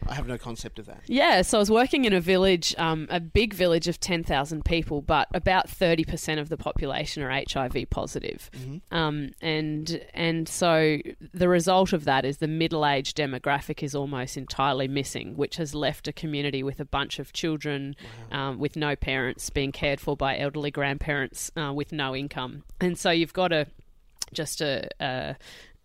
[0.07, 1.01] I have no concept of that.
[1.07, 5.01] Yeah, so I was working in a village, um, a big village of 10,000 people,
[5.01, 8.49] but about 30% of the population are HIV positive.
[8.91, 10.97] Um, and, and so
[11.33, 15.73] the result of that is the middle age demographic is almost entirely missing, which has
[15.73, 17.95] left a community with a bunch of children
[18.31, 22.63] um, with no parents being cared for by elderly grandparents uh, with no income.
[22.79, 23.67] And so you've got a
[24.33, 25.35] just a, a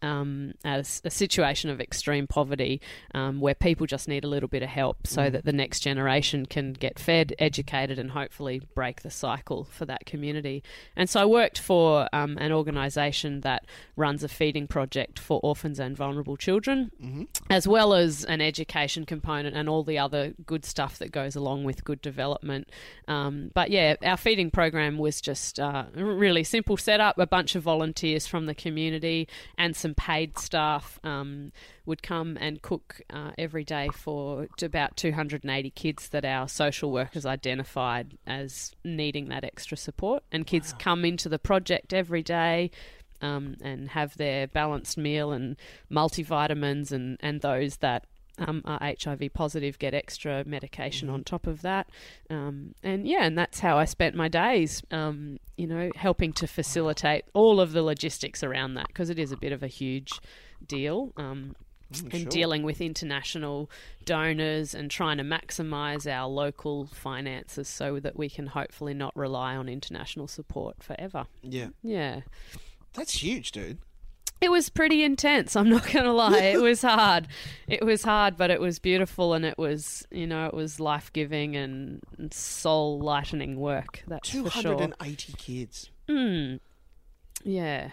[0.03, 2.81] um, as a situation of extreme poverty
[3.15, 6.47] um, where people just need a little bit of help so that the next generation
[6.47, 10.63] can get fed, educated, and hopefully break the cycle for that community.
[10.97, 15.79] And so I worked for um, an organisation that runs a feeding project for orphans
[15.79, 16.91] and vulnerable children,
[17.51, 21.65] as well as an education component and all the other good stuff that goes along
[21.65, 22.69] with good development.
[23.09, 27.19] Um, but yeah, our feeding program was just uh, a really simple setup.
[27.19, 31.53] A bunch of volunteers from the community and some paid staff um,
[31.87, 37.27] would come and cook uh, every day for about 280 kids that our social workers
[37.27, 40.23] identified as needing that extra support.
[40.33, 42.71] And kids come into the project every day.
[43.23, 45.57] Um, and have their balanced meal and
[45.93, 48.07] multivitamins, and, and those that
[48.41, 51.89] um, are HIV positive get extra medication on top of that.
[52.29, 56.47] Um, and yeah, and that's how I spent my days, um, you know, helping to
[56.47, 60.21] facilitate all of the logistics around that because it is a bit of a huge
[60.67, 61.13] deal.
[61.17, 61.55] Um,
[62.13, 62.31] and sure.
[62.31, 63.69] dealing with international
[64.05, 69.57] donors and trying to maximize our local finances so that we can hopefully not rely
[69.57, 71.27] on international support forever.
[71.43, 72.21] Yeah, Yeah.
[72.95, 73.79] that's huge, dude.
[74.41, 76.39] It was pretty intense, I'm not going to lie.
[76.39, 77.29] It was hard.
[77.69, 81.13] It was hard, but it was beautiful and it was, you know, it was life
[81.13, 82.01] giving and
[82.31, 84.03] soul lightening work.
[84.07, 85.37] That's 280 for sure.
[85.37, 85.91] kids.
[86.09, 86.61] Mm.
[87.45, 87.91] Yeah.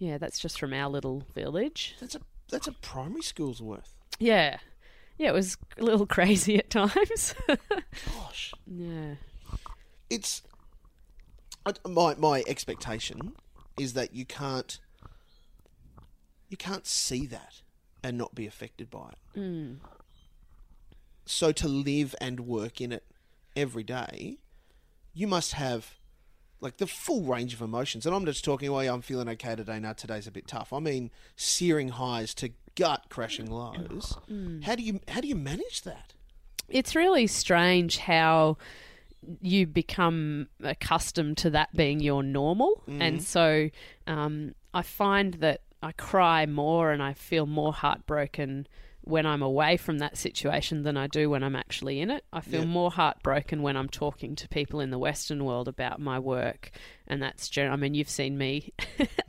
[0.00, 1.96] Yeah, that's just from our little village.
[2.00, 3.92] That's a that's a primary school's worth.
[4.18, 4.58] Yeah.
[5.18, 7.34] Yeah, it was a little crazy at times.
[7.46, 9.14] Gosh, yeah.
[10.08, 10.42] it's
[11.86, 13.32] my my expectation
[13.78, 14.78] is that you can't
[16.48, 17.62] you can't see that
[18.02, 19.38] and not be affected by it.
[19.38, 19.76] Mm.
[21.24, 23.04] So to live and work in it
[23.54, 24.38] every day,
[25.12, 25.98] you must have
[26.60, 28.06] like the full range of emotions.
[28.06, 29.78] And I'm just talking, well, yeah, I'm feeling okay today.
[29.78, 30.72] Now today's a bit tough.
[30.72, 34.16] I mean, searing highs to gut crashing lows.
[34.64, 36.14] How do you how do you manage that?
[36.68, 38.58] It's really strange how
[39.40, 42.82] you become accustomed to that being your normal.
[42.86, 43.70] And so
[44.06, 48.66] um, I find that I cry more and I feel more heartbroken
[49.02, 52.24] when I'm away from that situation than I do when I'm actually in it.
[52.30, 52.66] I feel Yeah.
[52.66, 56.70] more heartbroken when I'm talking to people in the Western world about my work.
[57.06, 58.72] And that's, gen- I mean, you've seen me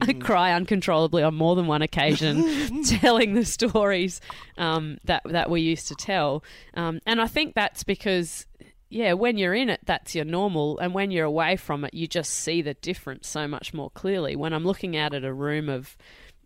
[0.01, 4.19] I cry uncontrollably on more than one occasion telling the stories
[4.57, 6.43] um, that, that we used to tell.
[6.73, 8.47] Um, and I think that's because
[8.89, 12.07] yeah, when you're in it, that's your normal, and when you're away from it, you
[12.07, 14.35] just see the difference so much more clearly.
[14.35, 15.95] When I'm looking out at a room of,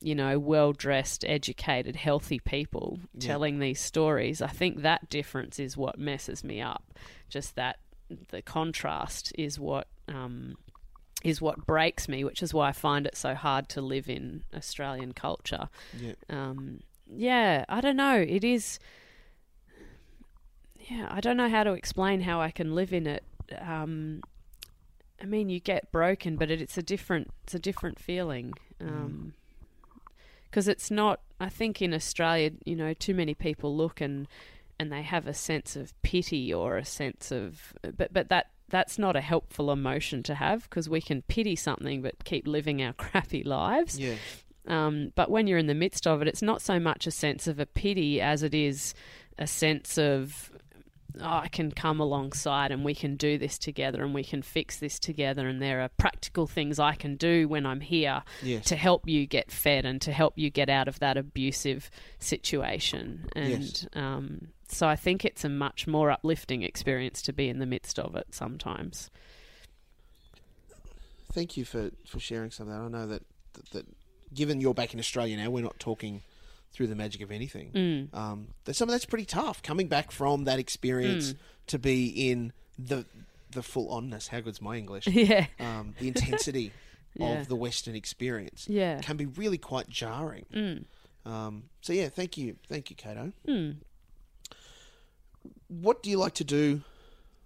[0.03, 3.27] you know, well dressed, educated, healthy people Yeah.
[3.27, 6.83] telling these stories, I think that difference is what messes me up.
[7.29, 7.79] Just that
[8.29, 10.57] the contrast is what um,
[11.23, 14.43] is what breaks me, which is why I find it so hard to live in
[14.53, 15.69] Australian culture.
[15.97, 16.13] Yeah.
[16.29, 18.17] Um, yeah, I don't know.
[18.17, 18.79] It is.
[20.89, 23.23] Yeah, I don't know how to explain how I can live in it.
[23.59, 24.21] Um,
[25.21, 27.31] I mean, you get broken, but it, it's a different.
[27.45, 28.53] It's a different feeling.
[28.81, 29.33] Um,
[30.53, 31.19] because it's not.
[31.39, 34.27] I think in Australia, you know, too many people look and
[34.79, 38.99] and they have a sense of pity or a sense of, but but that that's
[38.99, 42.93] not a helpful emotion to have because we can pity something but keep living our
[43.05, 43.99] crappy lives.
[43.99, 44.15] Yeah.
[44.67, 47.47] Um, but when you're in the midst of it, it's not so much a sense
[47.47, 48.93] of a pity as it is
[49.39, 50.51] a sense of,
[51.21, 54.77] oh, I can come alongside and we can do this together and we can fix
[54.79, 55.47] this together.
[55.47, 58.65] And there are practical things I can do when I'm here Yes.
[58.65, 63.29] to help you get fed and to help you get out of that abusive situation.
[63.35, 63.87] And Yes.
[63.93, 67.99] um, so I think it's a much more uplifting experience to be in the midst
[67.99, 69.09] of it sometimes.
[71.31, 72.81] Thank you for, for sharing some of that.
[72.81, 73.23] I know that,
[73.53, 73.85] that, that
[74.33, 76.21] given you're back in Australia now, we're not talking
[76.73, 77.71] through the magic of anything.
[77.71, 78.17] Mm.
[78.17, 79.61] Um, some of that's pretty tough.
[79.61, 81.37] Coming back from that experience Mm.
[81.67, 83.05] to be in the
[83.51, 84.29] the full onness.
[84.29, 85.07] How good's my English?
[85.29, 85.45] Yeah.
[85.59, 86.71] Um, the intensity
[87.15, 87.41] Yeah.
[87.41, 88.99] of the Western experience Yeah.
[89.01, 90.45] can be really quite jarring.
[90.51, 90.85] Mm.
[91.31, 93.31] Um, so yeah, thank you, thank you, Kato.
[93.47, 93.75] Mm.
[95.67, 96.81] What do you like to do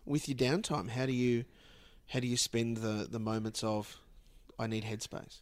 [0.05, 0.89] with your downtime?
[0.89, 1.43] How do you
[2.07, 3.99] how do you spend the the moments of
[4.57, 5.39] I need headspace?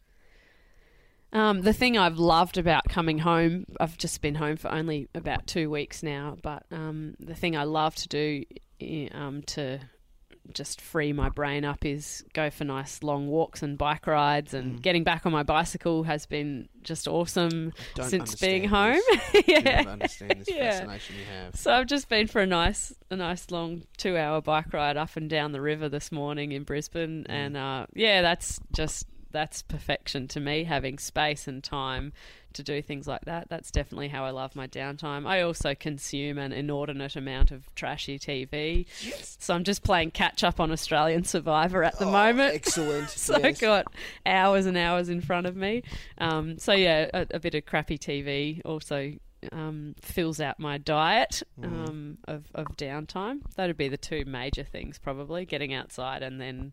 [1.36, 5.46] Um, the thing I've loved about coming home, I've just been home for only about
[5.48, 8.44] two weeks now, but um, the thing I love to do
[9.14, 9.80] um, to
[10.54, 14.78] just free my brain up is go for nice long walks and bike rides, and
[14.78, 14.82] Mm.
[14.82, 19.02] getting back on my bicycle has been just awesome since being home.
[19.48, 19.84] Yeah.
[19.90, 20.70] understand this Yeah.
[20.72, 21.56] fascination you have.
[21.56, 25.30] So I've just been for a nice, a nice long two-hour bike ride up and
[25.30, 27.34] down the river this morning in Brisbane, Mm.
[27.34, 30.64] and uh, yeah, that's just that's perfection to me.
[30.64, 32.14] Having space and time
[32.54, 33.50] to do things like that.
[33.50, 35.28] That's definitely how I love my downtime.
[35.28, 39.36] I also consume an inordinate amount of trashy TV, Yes.
[39.42, 42.54] so I'm just playing catch up on Australian Survivor at the Oh, moment.
[42.56, 43.10] excellent.
[43.26, 43.44] So yes.
[43.46, 43.88] I've got
[44.26, 45.84] hours and hours in front of me.
[46.18, 49.14] Um, so yeah, a, a bit of crappy TV also
[49.52, 51.66] um, fills out my diet Mm.
[51.90, 53.42] um, of, of downtime.
[53.58, 56.72] That'd be the two major things probably: getting outside and then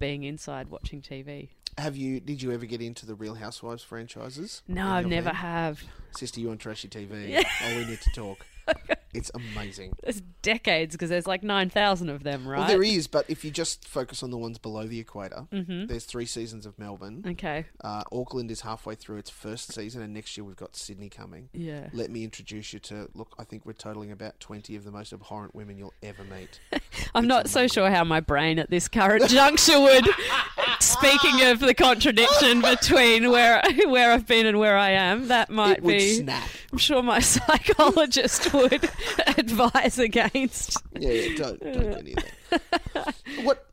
[0.00, 1.50] being inside watching TV.
[1.78, 2.18] Have you?
[2.18, 4.62] Did you ever get into the Real Housewives franchises?
[4.66, 5.80] No, I your never have.
[6.16, 7.28] Sister, you on trashy TV?
[7.28, 7.44] Yeah.
[7.64, 8.44] Oh, we need to talk.
[9.12, 9.94] It's amazing.
[10.04, 12.58] It's decades because there's like nine thousand of them, right?
[12.60, 15.86] Well, there is, but if you just focus on the ones below the equator, Mm-hmm.
[15.86, 17.24] there's three seasons of Melbourne.
[17.26, 17.66] Okay.
[17.82, 21.48] Uh, Auckland is halfway through its first season, and next year we've got Sydney coming.
[21.52, 21.88] Yeah.
[21.92, 23.34] Let me introduce you to look.
[23.38, 26.60] I think we're totaling about twenty of the most abhorrent women you'll ever meet.
[27.14, 30.06] I'm It's not so sure how my brain at this current juncture would.
[30.80, 35.78] Speaking of the contradiction between where where I've been and where I am, that might
[35.78, 36.14] it would be.
[36.20, 36.48] snap.
[36.72, 38.88] I'm sure my psychologist would
[39.38, 40.82] advise against.
[40.98, 43.14] Yeah, yeah don't don't get any of that.
[43.42, 43.66] What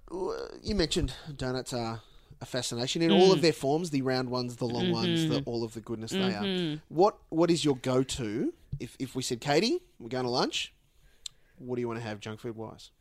[0.63, 2.02] you mentioned, donuts are
[2.40, 3.42] a fascination in all of mm.
[3.42, 5.50] their forms: the round ones, the long ones, the, mm-hmm.
[5.50, 6.44] all of the goodness they are.
[6.44, 6.76] Mm-hmm.
[6.90, 8.54] What what is your go to?
[8.80, 10.74] If if we said, Katie, we're going to lunch.
[11.58, 12.92] What do you want to have, junk food wise?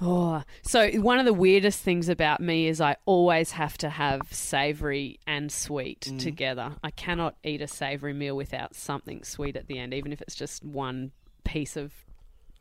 [0.00, 4.22] Oh, so one of the weirdest things about me is I always have to have
[4.30, 6.18] savoury and sweet mm.
[6.18, 6.74] together.
[6.82, 10.34] I cannot eat a savoury meal without something sweet at the end, even if it's
[10.34, 11.12] just one
[11.46, 11.92] piece of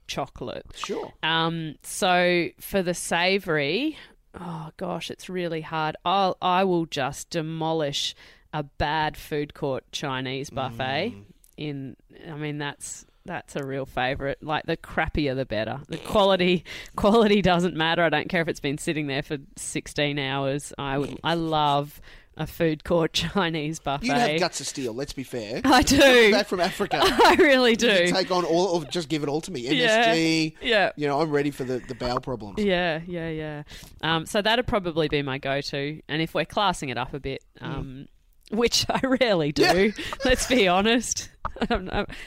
[0.08, 0.66] chocolate.
[0.76, 1.12] Sure.
[1.24, 3.98] Um, so for the savoury,
[4.40, 5.96] oh gosh, it's really hard.
[6.06, 8.16] I'll I will just demolish
[8.54, 11.14] a bad food court Chinese buffet.
[11.58, 11.96] In,
[12.30, 14.44] I mean that's that's a real favourite.
[14.44, 15.82] Like the crappier the better.
[15.88, 16.64] The quality
[16.96, 18.04] quality doesn't matter.
[18.04, 20.72] I don't care if it's been sitting there for sixteen hours.
[20.78, 22.00] I would I love
[22.38, 24.08] a food court Chinese buffet.
[24.08, 24.94] You'd have guts of steel.
[24.94, 25.62] Let's be fair.
[25.66, 26.32] I do.
[26.32, 27.00] Back from Africa.
[27.02, 28.08] I really You do.
[28.08, 29.62] take on all of just give it all to me.
[29.62, 30.14] Yeah.
[30.14, 30.56] MSG.
[30.62, 30.92] Yeah.
[30.96, 32.60] You know, I'm ready for the, the bowel problems.
[32.60, 33.64] Yeah, yeah, yeah.
[34.02, 36.02] Um, so that'd probably be my go-to.
[36.08, 38.08] And if we're classing it up a bit, um,
[38.52, 39.94] which I rarely do,
[40.24, 41.30] let's be honest,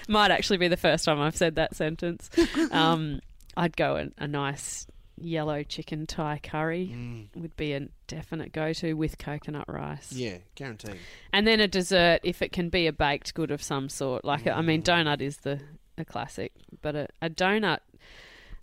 [0.08, 2.30] might actually be the first time I've said that sentence.
[2.70, 3.20] Um,
[3.56, 4.86] I'd go a, a nice
[5.22, 7.28] yellow chicken Thai curry Mm.
[7.36, 10.12] would be a definite go-to with coconut rice.
[10.12, 10.96] Yeah, guaranteed.
[11.32, 14.24] And then a dessert, if it can be a baked good of some sort.
[14.24, 15.60] Like, I mean, donut is the
[15.96, 17.80] a classic, but a, a donut,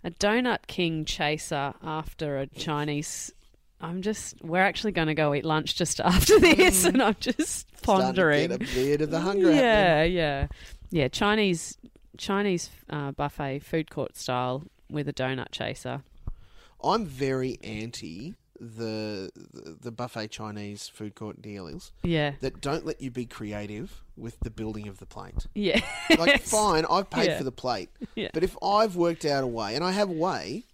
[0.02, 3.32] a donut king chaser after a Chinese.
[3.80, 4.42] I'm just.
[4.42, 8.46] We're actually going to go eat lunch just after this, and I'm just pondering.
[8.48, 10.16] Starting to get a bit of the hunger yeah, happening.
[10.16, 10.46] yeah,
[10.90, 11.08] yeah.
[11.08, 11.76] Chinese
[12.16, 16.02] Chinese uh, buffet food court style with a donut chaser.
[16.82, 23.00] I'm very anti the, the the buffet Chinese food court deals Yeah, that don't let
[23.02, 25.46] you be creative with the building of the plate.
[25.54, 25.80] yeah.
[26.18, 27.38] Like, fine, I've paid Yeah.
[27.38, 28.28] for the plate, Yeah.
[28.32, 30.64] but if I've worked out a way, and I have a way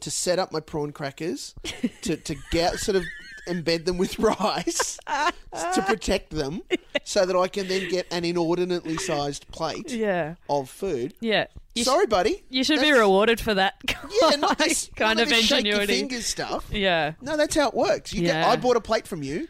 [0.00, 1.54] to set up my prawn crackers
[2.02, 3.04] to to get sort of
[3.46, 6.62] embed them with rice to protect them,
[7.04, 11.14] so that I can then get an inordinately sized plate yeah, of food.
[11.20, 11.46] yeah.
[11.74, 12.42] You, sh- Sorry, buddy.
[12.48, 13.74] you should be That's- rewarded for that.
[14.22, 15.98] Yeah, not this kind of shake your ingenuity.
[15.98, 16.66] fingers stuff.
[16.72, 18.14] Yeah, No, that's how it works.
[18.14, 18.48] You get, Yeah.
[18.48, 19.46] I bought a plate from you.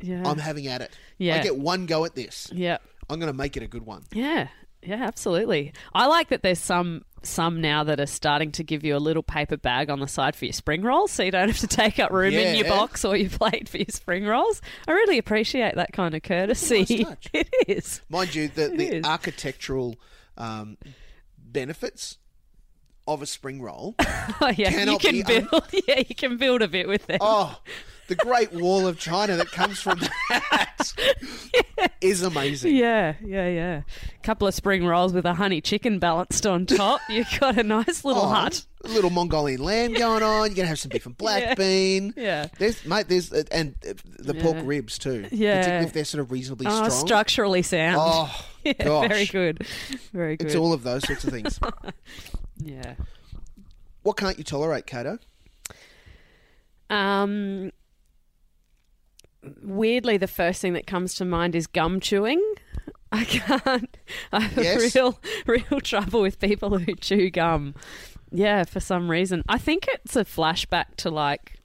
[0.00, 0.92] yeah, I'm having at it.
[1.18, 1.34] Yeah.
[1.36, 2.48] I get one go at this.
[2.52, 2.78] yeah.
[3.10, 4.04] I'm going to make it a good one.
[4.12, 4.48] Yeah,
[4.88, 5.74] yeah, absolutely.
[5.92, 9.22] I like that there's some some now that are starting to give you a little
[9.22, 11.98] paper bag on the side for your spring rolls, so you don't have to take
[11.98, 14.62] up room in your box or your plate for your spring rolls.
[14.86, 17.04] I really appreciate that kind of courtesy.
[17.04, 17.16] nice.
[17.34, 18.00] It is.
[18.08, 19.04] Mind you, the, the is.
[19.04, 19.96] architectural
[20.38, 20.78] um,
[21.36, 22.16] benefits
[23.06, 23.94] of a spring roll.
[24.40, 25.64] Oh yeah, you can be build.
[25.88, 27.18] yeah, you can build a bit with them.
[27.20, 27.58] Oh,
[28.08, 30.00] the Great Wall of China that comes from
[30.30, 30.92] that
[32.00, 32.74] is amazing.
[32.76, 33.82] Yeah, yeah, yeah.
[34.18, 37.00] A couple of spring rolls with a honey chicken balanced on top.
[37.08, 38.64] You've got a nice little Oh, hut.
[38.84, 40.46] A little Mongolian lamb going on.
[40.48, 41.54] You're gonna have some beef and black Yeah.
[41.54, 42.14] bean.
[42.16, 42.46] Yeah.
[42.58, 43.08] There's mate.
[43.08, 43.74] There's uh, and
[44.18, 44.62] the pork Yeah.
[44.64, 45.26] ribs too.
[45.32, 45.56] Yeah.
[45.56, 46.90] Particularly if they're sort of reasonably Oh, strong.
[46.90, 47.96] structurally sound.
[48.00, 49.08] Oh yeah, gosh.
[49.08, 49.66] very good.
[50.12, 50.46] Very good.
[50.46, 51.58] It's all of those sorts of things.
[52.58, 52.94] yeah.
[54.02, 55.18] what can't you tolerate, Kato?
[56.90, 57.70] Um,
[59.62, 62.42] weirdly, the first thing that comes to mind is gum chewing.
[63.12, 63.96] I can't.
[64.32, 64.94] I have Yes.
[64.94, 67.74] real, real trouble with people who chew gum.
[68.30, 69.42] Yeah, for some reason.
[69.48, 71.58] I think it's a flashback to like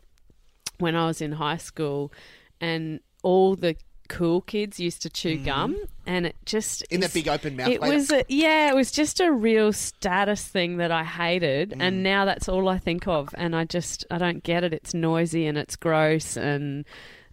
[0.79, 2.13] when I was in high school,
[2.61, 3.75] and all the
[4.09, 7.67] cool kids used to chew gum, and it just In that big open mouth.
[7.67, 7.93] it later.
[7.95, 11.81] was a, yeah, it was just a real status thing that I hated, Mm.
[11.81, 14.71] and now that's all I think of, and I just I don't get it.
[14.73, 16.85] It's noisy and it's gross, and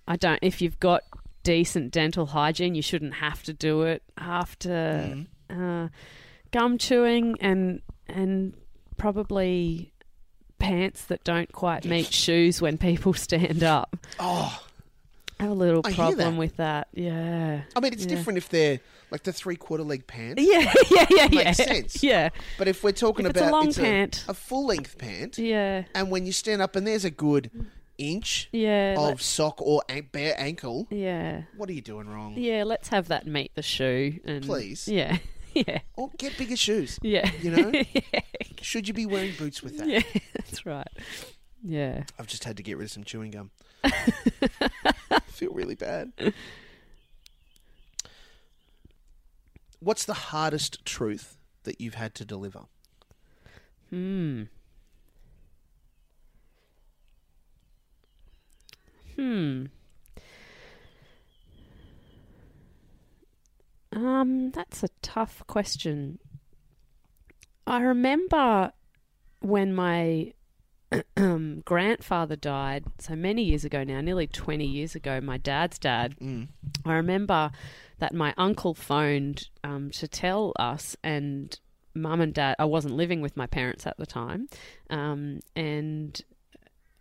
[0.09, 0.39] I don't.
[0.43, 1.03] If you've got
[1.43, 4.69] decent dental hygiene, you shouldn't have to do it after
[5.51, 5.85] Mm.
[5.87, 5.89] uh,
[6.53, 8.55] gum chewing and and
[8.97, 9.93] probably
[10.59, 13.97] pants that don't quite meet shoes when people stand up.
[14.19, 14.63] Oh,
[15.39, 16.39] I have a little I problem that.
[16.39, 16.89] with that.
[16.93, 17.63] Yeah.
[17.75, 18.09] I mean, it's Yeah.
[18.15, 18.81] different if they're
[19.11, 20.41] like the three quarter leg pants.
[20.47, 21.45] Yeah, yeah, yeah, yeah.
[21.45, 22.03] Makes sense.
[22.03, 22.29] Yeah,
[22.59, 24.25] But if we're talking If it's a about long pant.
[24.29, 27.51] a, full length pant, yeah, and when you stand up and there's a good
[28.01, 28.97] inch yeah.
[28.99, 32.35] of sock or an- bare ankle, yeah, what are you doing wrong?
[32.37, 32.65] yeah.
[32.65, 34.19] Let's have that meet the shoe.
[34.25, 34.89] And, Please.
[34.89, 35.19] Yeah,
[35.55, 36.99] yeah, Or get bigger shoes.
[37.03, 37.31] yeah.
[37.43, 37.73] You know?
[37.93, 38.21] yeah,
[38.63, 39.87] Should you be wearing boots with that?
[39.89, 40.03] yeah,
[40.35, 40.89] that's right.
[41.63, 42.05] Yeah.
[42.19, 43.51] I've just had to get rid of some chewing gum.
[43.85, 46.13] I feel really bad.
[49.81, 52.63] What's the hardest truth that you've had to deliver?
[53.91, 54.45] Hmm.
[59.17, 59.67] Hmm.
[63.93, 66.19] Um, that's a tough question.
[67.67, 68.73] I remember
[69.41, 70.33] when my
[71.65, 76.17] grandfather died, so many years ago now, nearly 20 years ago, my dad's dad.
[76.21, 76.49] Mm.
[76.85, 77.51] I remember
[77.99, 81.59] that my uncle phoned um, to tell us, and
[81.95, 84.49] mum and dad, I wasn't living with my parents at the time,
[84.89, 86.21] um, and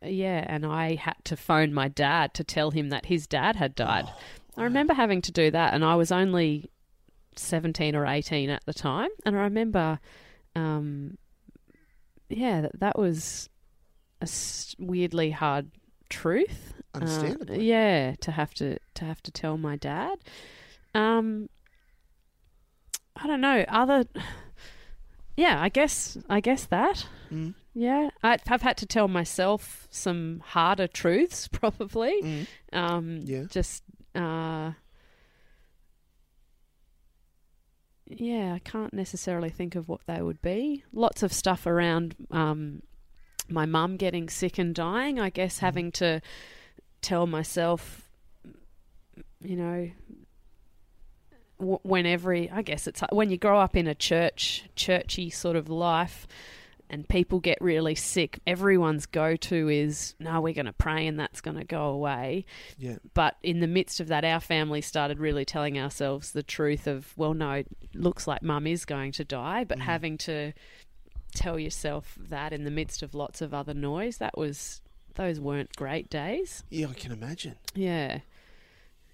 [0.03, 3.75] yeah, and I had to phone my dad to tell him that his dad had
[3.75, 4.07] died.
[4.57, 6.69] I remember having to do that, and I was only
[7.35, 9.99] 17 or 18 at the time, and I remember,
[10.55, 11.17] um,
[12.29, 13.49] yeah, that, that was
[14.21, 14.27] a
[14.77, 15.71] weirdly hard
[16.09, 16.73] truth.
[16.93, 17.65] Uh, Understandably.
[17.65, 20.17] yeah, to have to to have to tell my dad.
[20.95, 21.49] Um,
[23.15, 23.63] I don't know.
[23.67, 24.05] Other,
[25.37, 27.05] yeah, I guess I guess that.
[27.31, 27.53] Mm.
[27.73, 32.21] Yeah, I've had to tell myself some harder truths, probably.
[32.21, 32.47] Mm.
[32.73, 33.43] Um, Yeah.
[33.49, 33.83] Just,
[34.15, 34.71] uh,
[38.07, 40.83] yeah, I can't necessarily think of what they would be.
[40.91, 42.81] Lots of stuff around um,
[43.47, 45.19] my mum getting sick and dying.
[45.19, 46.21] I guess having to
[47.01, 48.09] tell myself,
[49.41, 49.91] you know,
[51.59, 55.69] when every, I guess it's when you grow up in a church, churchy sort of
[55.69, 56.25] life,
[56.89, 61.19] and people get really sick, everyone's go to is, no, we're going to pray and
[61.19, 62.45] that's going to go away.
[62.77, 62.97] Yeah.
[63.13, 67.13] But in the midst of that, our family started really telling ourselves the truth of,
[67.17, 69.81] well, no, it looks like mum is going to die, but mm.
[69.81, 70.53] having to
[71.35, 74.17] tell yourself that in the midst of lots of other noise.
[74.17, 74.81] That was
[75.15, 76.63] those weren't great days.
[76.69, 77.55] Yeah, I can imagine.
[77.75, 78.19] Yeah,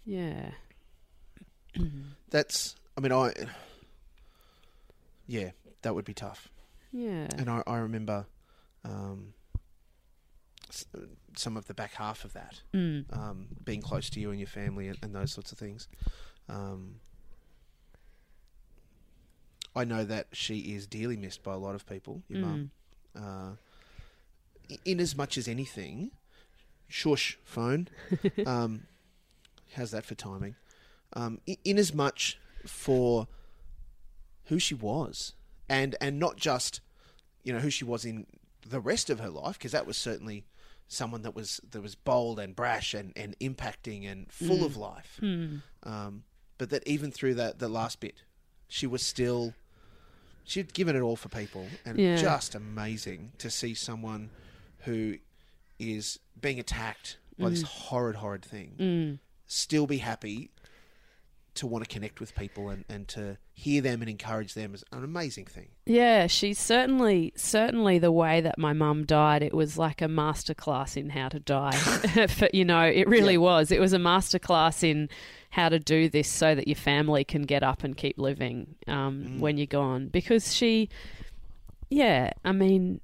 [0.05, 0.51] yeah.
[2.29, 2.75] That's.
[2.97, 3.33] I mean, I.
[5.27, 5.51] Yeah,
[5.81, 6.49] that would be tough.
[6.97, 7.27] Yeah.
[7.37, 8.25] And I, I remember
[8.85, 9.33] um,
[10.69, 10.85] s-
[11.35, 13.05] some of the back half of that, Mm.
[13.15, 15.87] um, being close to you and your family and, and those sorts of things.
[16.47, 16.95] Um,
[19.75, 22.71] I know that she is dearly missed by a lot of people, your mum.
[23.15, 23.21] Mm.
[23.21, 23.55] Uh,
[24.71, 26.11] i- in as much as anything,
[26.87, 27.89] shush, phone.
[28.45, 28.83] um,
[29.73, 30.55] how's that for timing?
[31.13, 33.27] Um, i- in as much for
[34.45, 35.33] who she was,
[35.67, 36.79] and and not just
[37.45, 38.25] you know who she was in
[38.67, 40.43] the rest of her life, because that was certainly
[40.89, 45.19] someone that was that was bold and brash and, and impacting and full of life.
[45.21, 45.61] Mm.
[45.83, 46.23] Um,
[46.57, 48.15] but that even through that the last bit,
[48.67, 49.53] she was still
[50.43, 52.17] she'd given it all for people, and Yeah.
[52.17, 54.29] just amazing to see someone
[54.79, 55.17] who
[55.79, 59.19] is being attacked by this horrid, horrid thing Mm.
[59.45, 60.51] still be happy
[61.55, 64.83] to want to connect with people and, and to hear them and encourage them is
[64.91, 65.69] an amazing thing.
[65.87, 69.43] Yeah, she's certainly certainly the way that my mum died.
[69.43, 71.79] It was like a masterclass in how to die.
[72.53, 73.39] You know, it really Yeah.
[73.39, 73.71] was.
[73.71, 75.09] It was a masterclass in
[75.51, 79.25] how to do this so that your family can get up and keep living um,
[79.27, 79.39] Mm.
[79.39, 80.07] when you're gone.
[80.07, 80.89] Because she,
[81.89, 82.99] yeah, I mean,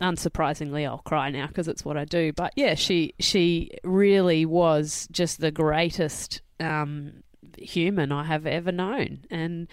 [0.00, 2.32] unsurprisingly, I'll cry now because it's what I do.
[2.32, 7.22] But yeah, she she really was just the greatest um,
[7.58, 9.68] human I have ever known, and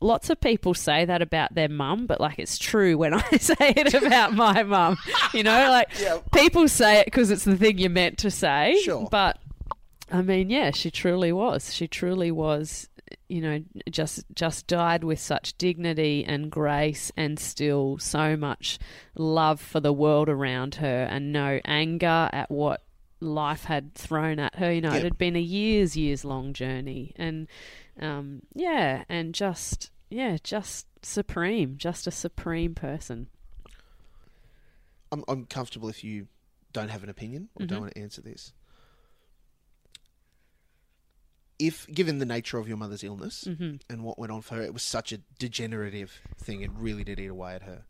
[0.00, 3.54] lots of people say that about their mum, but like it's true when I say
[3.76, 4.96] it about my mum.
[5.34, 6.18] You know, like Yeah.
[6.32, 8.80] people say it because it's the thing you're meant to say.
[8.84, 9.08] Sure.
[9.10, 9.38] But
[10.10, 11.74] I mean, yeah, she truly was.
[11.74, 12.88] She truly was.
[13.30, 18.78] You know, just just died with such dignity and grace, and still so much
[19.16, 22.82] love for the world around her, and no anger at what
[23.20, 24.72] life had thrown at her.
[24.72, 24.98] You know, Yep.
[24.98, 27.48] it had been a years, years long journey, and
[28.00, 33.28] um, yeah, and just yeah, just supreme, just a supreme person.
[35.12, 36.28] I'm, I'm comfortable if you
[36.72, 37.80] don't have an opinion or don't Mhm.
[37.82, 38.52] want to answer this.
[41.58, 44.62] If, given the nature of your mother's illness hmm and what went on for her,
[44.62, 47.84] it was such a degenerative thing, it really did eat away at her.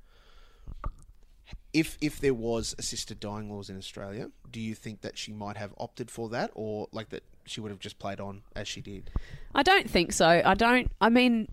[1.79, 5.57] If if there was assisted dying laws in Australia, do you think that she might
[5.57, 8.81] have opted for that, or like that she would have just played on as she
[8.81, 9.11] did?
[9.55, 10.27] I don't think so.
[10.45, 10.91] I don't.
[11.01, 11.49] I mean,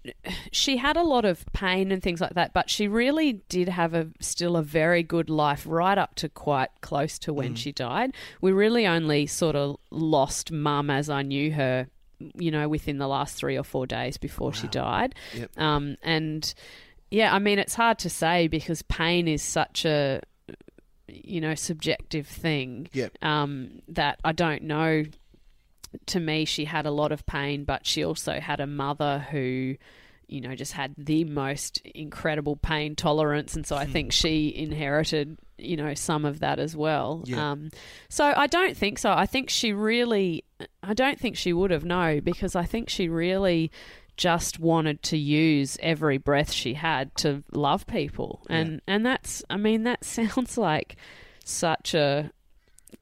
[0.51, 3.93] she had a lot of pain and things like that, but she really did have
[3.93, 8.13] a still a very good life right up to quite close to when she died.
[8.41, 11.88] We really only sort of lost mum as I knew her,
[12.36, 15.15] you know, within the last three or four days before she died.
[15.36, 15.59] Yep.
[15.59, 16.53] Um, and
[17.12, 20.22] yeah, I mean, it's hard to say because pain is such a
[21.08, 23.18] you know subjective thing Yep.
[23.24, 25.03] um, that I don't know.
[26.08, 29.76] To me, she had a lot of pain, but she also had a mother who,
[30.28, 35.38] you know, just had the most incredible pain tolerance, and so I think she inherited,
[35.58, 37.24] you know, some of that as well.
[37.26, 37.51] Yeah.
[37.51, 37.70] Um,
[38.10, 39.10] so I don't think so.
[39.12, 40.43] I think she really,
[40.84, 43.72] I don't think she would have no, because I think she really
[44.18, 49.57] just wanted to use every breath she had to love people, and and that's, I
[49.57, 50.95] mean, that sounds like
[51.43, 52.32] such a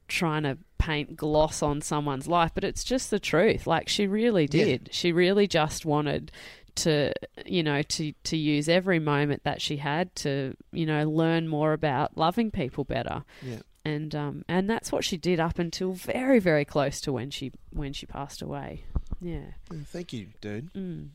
[0.08, 3.66] trying to paint gloss on someone's life, but it's just the truth.
[3.66, 4.66] Like she really Yeah.
[4.66, 4.90] did.
[4.92, 6.32] She really just wanted
[6.76, 7.14] to
[7.46, 11.72] you know to to use every moment that she had to you know learn more
[11.72, 13.60] about loving people better Yeah.
[13.86, 17.52] And um and that's what she did up until very very close to when she
[17.72, 18.84] when she passed away
[19.22, 19.40] yeah
[19.72, 20.74] Yeah, Thank you, dude.
[20.74, 21.10] mm.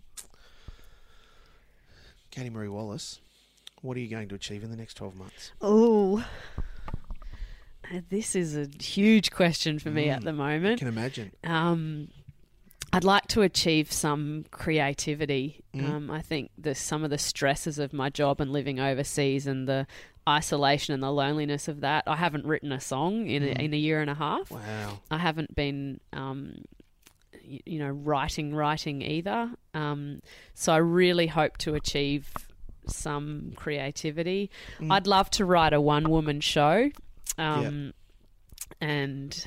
[2.30, 3.20] Katie Marie Wallace,
[3.82, 5.52] what are you going to achieve in the next 12 months?
[5.60, 6.24] oh
[8.10, 10.24] this is a huge question for me at Mm.
[10.24, 11.32] the I moment can imagine.
[11.42, 12.08] Um,
[12.92, 15.62] I'd like to achieve some creativity.
[15.74, 15.88] Mm.
[15.88, 19.66] Um, I think the some of the stresses of my job and living overseas and
[19.66, 19.86] the
[20.28, 22.04] isolation and the loneliness of that.
[22.06, 23.62] I haven't written a song in a, Mm.
[23.64, 24.50] in a year and a half.
[24.50, 25.00] Wow.
[25.10, 26.64] I haven't been, um,
[27.44, 29.50] y- you know, writing writing either.
[29.74, 30.20] Um,
[30.54, 32.32] so I really hope to achieve
[32.86, 34.50] some creativity.
[34.78, 34.92] Mm.
[34.92, 36.90] I'd love to write a one woman show.
[37.38, 37.94] Um,
[38.80, 39.46] And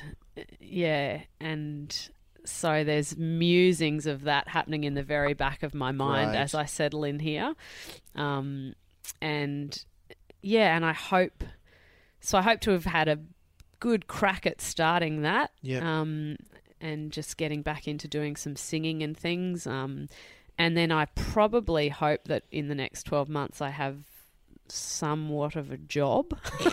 [0.60, 2.08] yeah, and
[2.44, 6.38] so there's musings of that happening in the very back of my mind Right.
[6.40, 7.54] as I settle in here.
[8.16, 8.74] Um,
[9.20, 9.84] and
[10.42, 11.44] yeah, and I hope
[12.20, 12.38] so.
[12.38, 13.18] I hope to have had a
[13.80, 15.50] good crack at starting that.
[15.62, 15.82] Yep.
[15.82, 16.36] Um,
[16.80, 19.66] and just getting back into doing some singing and things.
[19.66, 20.08] Um,
[20.58, 23.98] and then I probably hope that in the next 12 months I have
[24.68, 26.36] somewhat of a job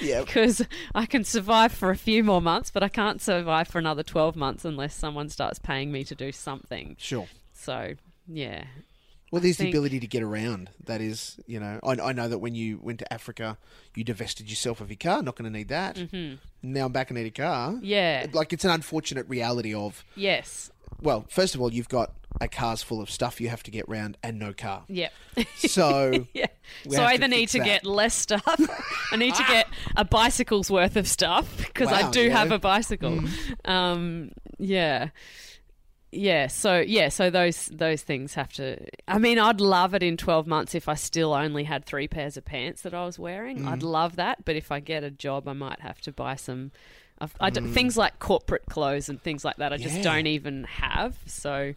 [0.00, 0.20] Yeah.
[0.24, 0.64] because
[0.94, 4.36] I can survive for a few more months, but I can't survive for another 12
[4.36, 6.96] months unless someone starts paying me to do something.
[6.98, 7.26] Sure.
[7.52, 7.94] So,
[8.26, 8.64] yeah.
[9.30, 10.70] Well, there's the ability to get around.
[10.86, 13.58] That is, you know, I, I know that when you went to Africa,
[13.94, 15.22] you divested yourself of your car.
[15.22, 15.98] Not going to need that.
[15.98, 17.78] hmm Now I'm back and need a car.
[17.82, 18.26] Yeah.
[18.32, 20.04] Like it's an unfortunate reality of.
[20.14, 20.70] Yes.
[21.00, 23.88] Well, first of all, you've got a car's full of stuff you have to get
[23.88, 24.84] round and no car.
[24.88, 25.12] Yep.
[25.56, 26.46] So yeah.
[26.88, 27.64] So I either need to that.
[27.64, 28.42] get less stuff.
[29.12, 32.28] I need to get a bicycle's worth of stuff because I do yeah.
[32.28, 32.32] Mm.
[32.32, 33.20] have a bicycle.
[33.64, 35.10] Um, yeah.
[36.10, 38.78] Yeah, so yeah, so those those things have to.
[39.06, 42.36] I mean, I'd love it in twelve months if I still only had three pairs
[42.38, 43.60] of pants that I was wearing.
[43.60, 43.68] Mm.
[43.68, 46.70] I'd love that, but if I get a job, I might have to buy some.
[47.20, 47.74] I've, I don't- Mm.
[47.74, 51.16] things like corporate clothes and things like that, I just don't even have.
[51.26, 51.74] So,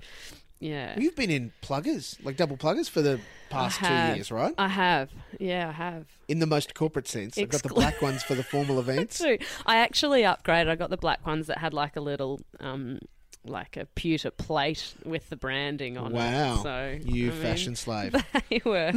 [0.59, 3.19] yeah, you've been in pluggers, like double pluggers, for the
[3.49, 4.53] past two years, right?
[4.59, 5.09] I have.
[5.39, 6.05] Yeah, I have.
[6.27, 9.19] In the most corporate sense, I've got the black ones for the formal events.
[9.65, 10.69] I actually upgraded.
[10.69, 12.99] I got the black ones that had like a little, um,
[13.43, 16.55] like a pewter plate with the branding on Wow.
[16.59, 16.63] it.
[16.63, 18.13] So You I mean, fashion slave.
[18.49, 18.91] they were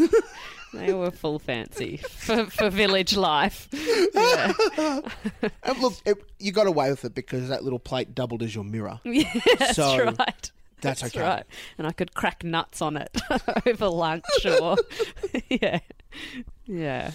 [0.74, 3.68] they were full fancy for, for village life.
[4.14, 4.53] Yeah.
[5.62, 8.64] And look, it, you got away with it because that little plate doubled as your
[8.64, 9.01] mirror.
[9.05, 10.51] Yeah, that's So, right.
[10.82, 11.20] That's, okay.
[11.20, 11.45] right.
[11.78, 13.16] And I could crack nuts on it
[13.66, 14.24] over lunch
[14.61, 14.76] or
[15.49, 15.78] yeah,
[16.66, 17.12] yeah.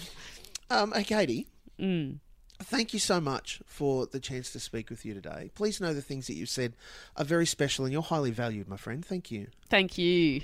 [0.68, 1.46] Um, hey, Katie,
[1.78, 2.18] Mm.
[2.62, 5.50] Thank you so much for the chance to speak with you today.
[5.54, 6.74] Please know the things that you've said
[7.16, 9.04] are very special and you're highly valued, my friend.
[9.04, 9.48] Thank you.
[9.68, 10.42] Thank you.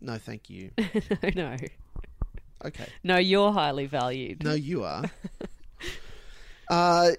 [0.00, 0.70] No, thank you.
[0.78, 1.56] no, no,
[2.64, 2.86] Okay.
[3.04, 3.16] no.
[3.16, 4.42] You're highly valued.
[4.44, 5.04] No, you are.
[6.68, 7.10] uh,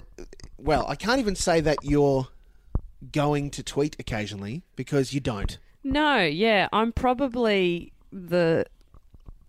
[0.58, 2.28] well, I can't even say that you're
[3.12, 5.58] going to tweet occasionally because you don't.
[5.84, 8.66] No, yeah, I'm probably the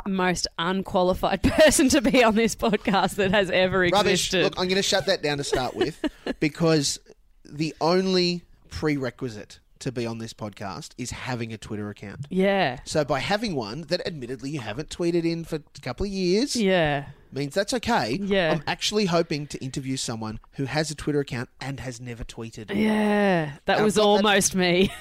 [0.09, 4.12] most unqualified person to be on this podcast that has ever Rubbish.
[4.12, 4.42] existed.
[4.44, 6.02] Look, I'm going to shut that down to start with
[6.40, 6.98] because
[7.44, 12.26] the only prerequisite to be on this podcast is having a Twitter account.
[12.30, 16.11] yeah, So by having one that admittedly you haven't tweeted in for a couple of
[16.11, 18.18] years yeah, means that's okay.
[18.20, 18.54] Yeah.
[18.54, 22.74] I'm actually hoping to interview someone who has a Twitter account and has never tweeted.
[22.74, 23.52] yeah.
[23.66, 24.90] That I've was got that- almost me.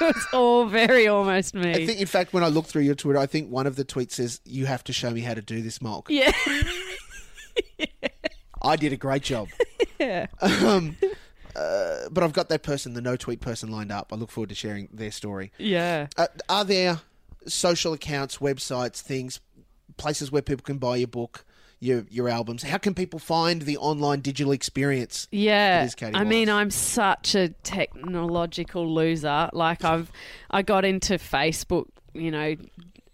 [0.08, 1.70] it was all very almost me.
[1.70, 3.84] I think, in fact, when I look through your Twitter, I think one of the
[3.84, 6.32] tweets says, "You have to show me how to do this, Mulk." yeah,
[8.62, 9.48] I did a great job,
[9.98, 10.26] yeah.
[10.40, 10.96] um,
[11.56, 14.12] uh, but I've got that person, the no tweet person, lined up.
[14.12, 15.52] I look forward to sharing their story.
[15.58, 16.06] Yeah.
[16.16, 17.00] Uh, are there
[17.46, 19.40] social accounts, websites, things,
[19.96, 21.44] places where people can buy your book,
[21.80, 22.62] your your albums?
[22.62, 25.26] How can people find the online digital experience?
[25.32, 29.48] Yeah, It is Katie I mean, I'm such a technological loser.
[29.52, 30.10] Like I've,
[30.50, 32.54] I got into Facebook, you know,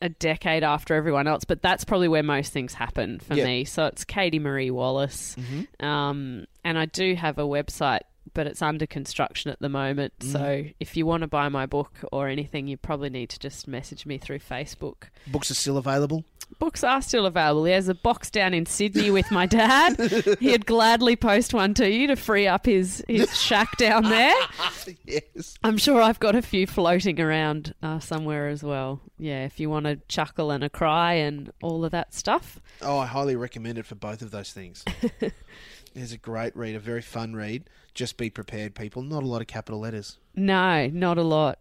[0.03, 3.45] a decade after everyone else, but that's probably where most things happen for Yeah.
[3.45, 3.65] me.
[3.65, 5.37] So it's Katie Marie Wallace,
[5.81, 8.01] um, and I do have a website,
[8.37, 10.13] but it's under construction at the moment.
[10.21, 13.67] So if you want to buy my book or anything, you probably need to just
[13.67, 15.05] message me through Facebook.
[15.27, 16.23] Books are still available.
[16.59, 17.63] Books are still available.
[17.63, 19.99] There's a box down in Sydney with my dad.
[20.41, 24.35] He'd gladly post one to you to free up his, his shack down there.
[25.07, 25.59] yes.
[25.65, 29.01] I'm sure I've got a few floating around uh, somewhere as well.
[29.19, 32.61] Yeah, if you want to chuckle and a cry and all of that stuff.
[32.83, 34.85] Oh, I highly recommend it for both of those things.
[35.97, 37.71] It's a great read, a very fun read.
[37.95, 39.01] Just be prepared, people.
[39.01, 40.19] Not a lot of capital letters.
[40.35, 41.59] No, not a lot.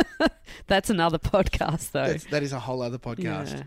[0.68, 2.06] That's another podcast, though.
[2.06, 3.56] That's, that is a whole other podcast.
[3.56, 3.62] Yeah.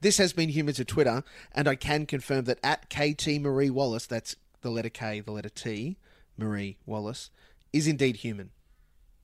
[0.00, 1.22] This has been Humans of Twitter,
[1.54, 5.48] and I can confirm that at KT Marie Wallace, that's the letter K, the letter
[5.50, 5.96] T,
[6.36, 7.30] Marie Wallace,
[7.72, 8.50] is indeed human.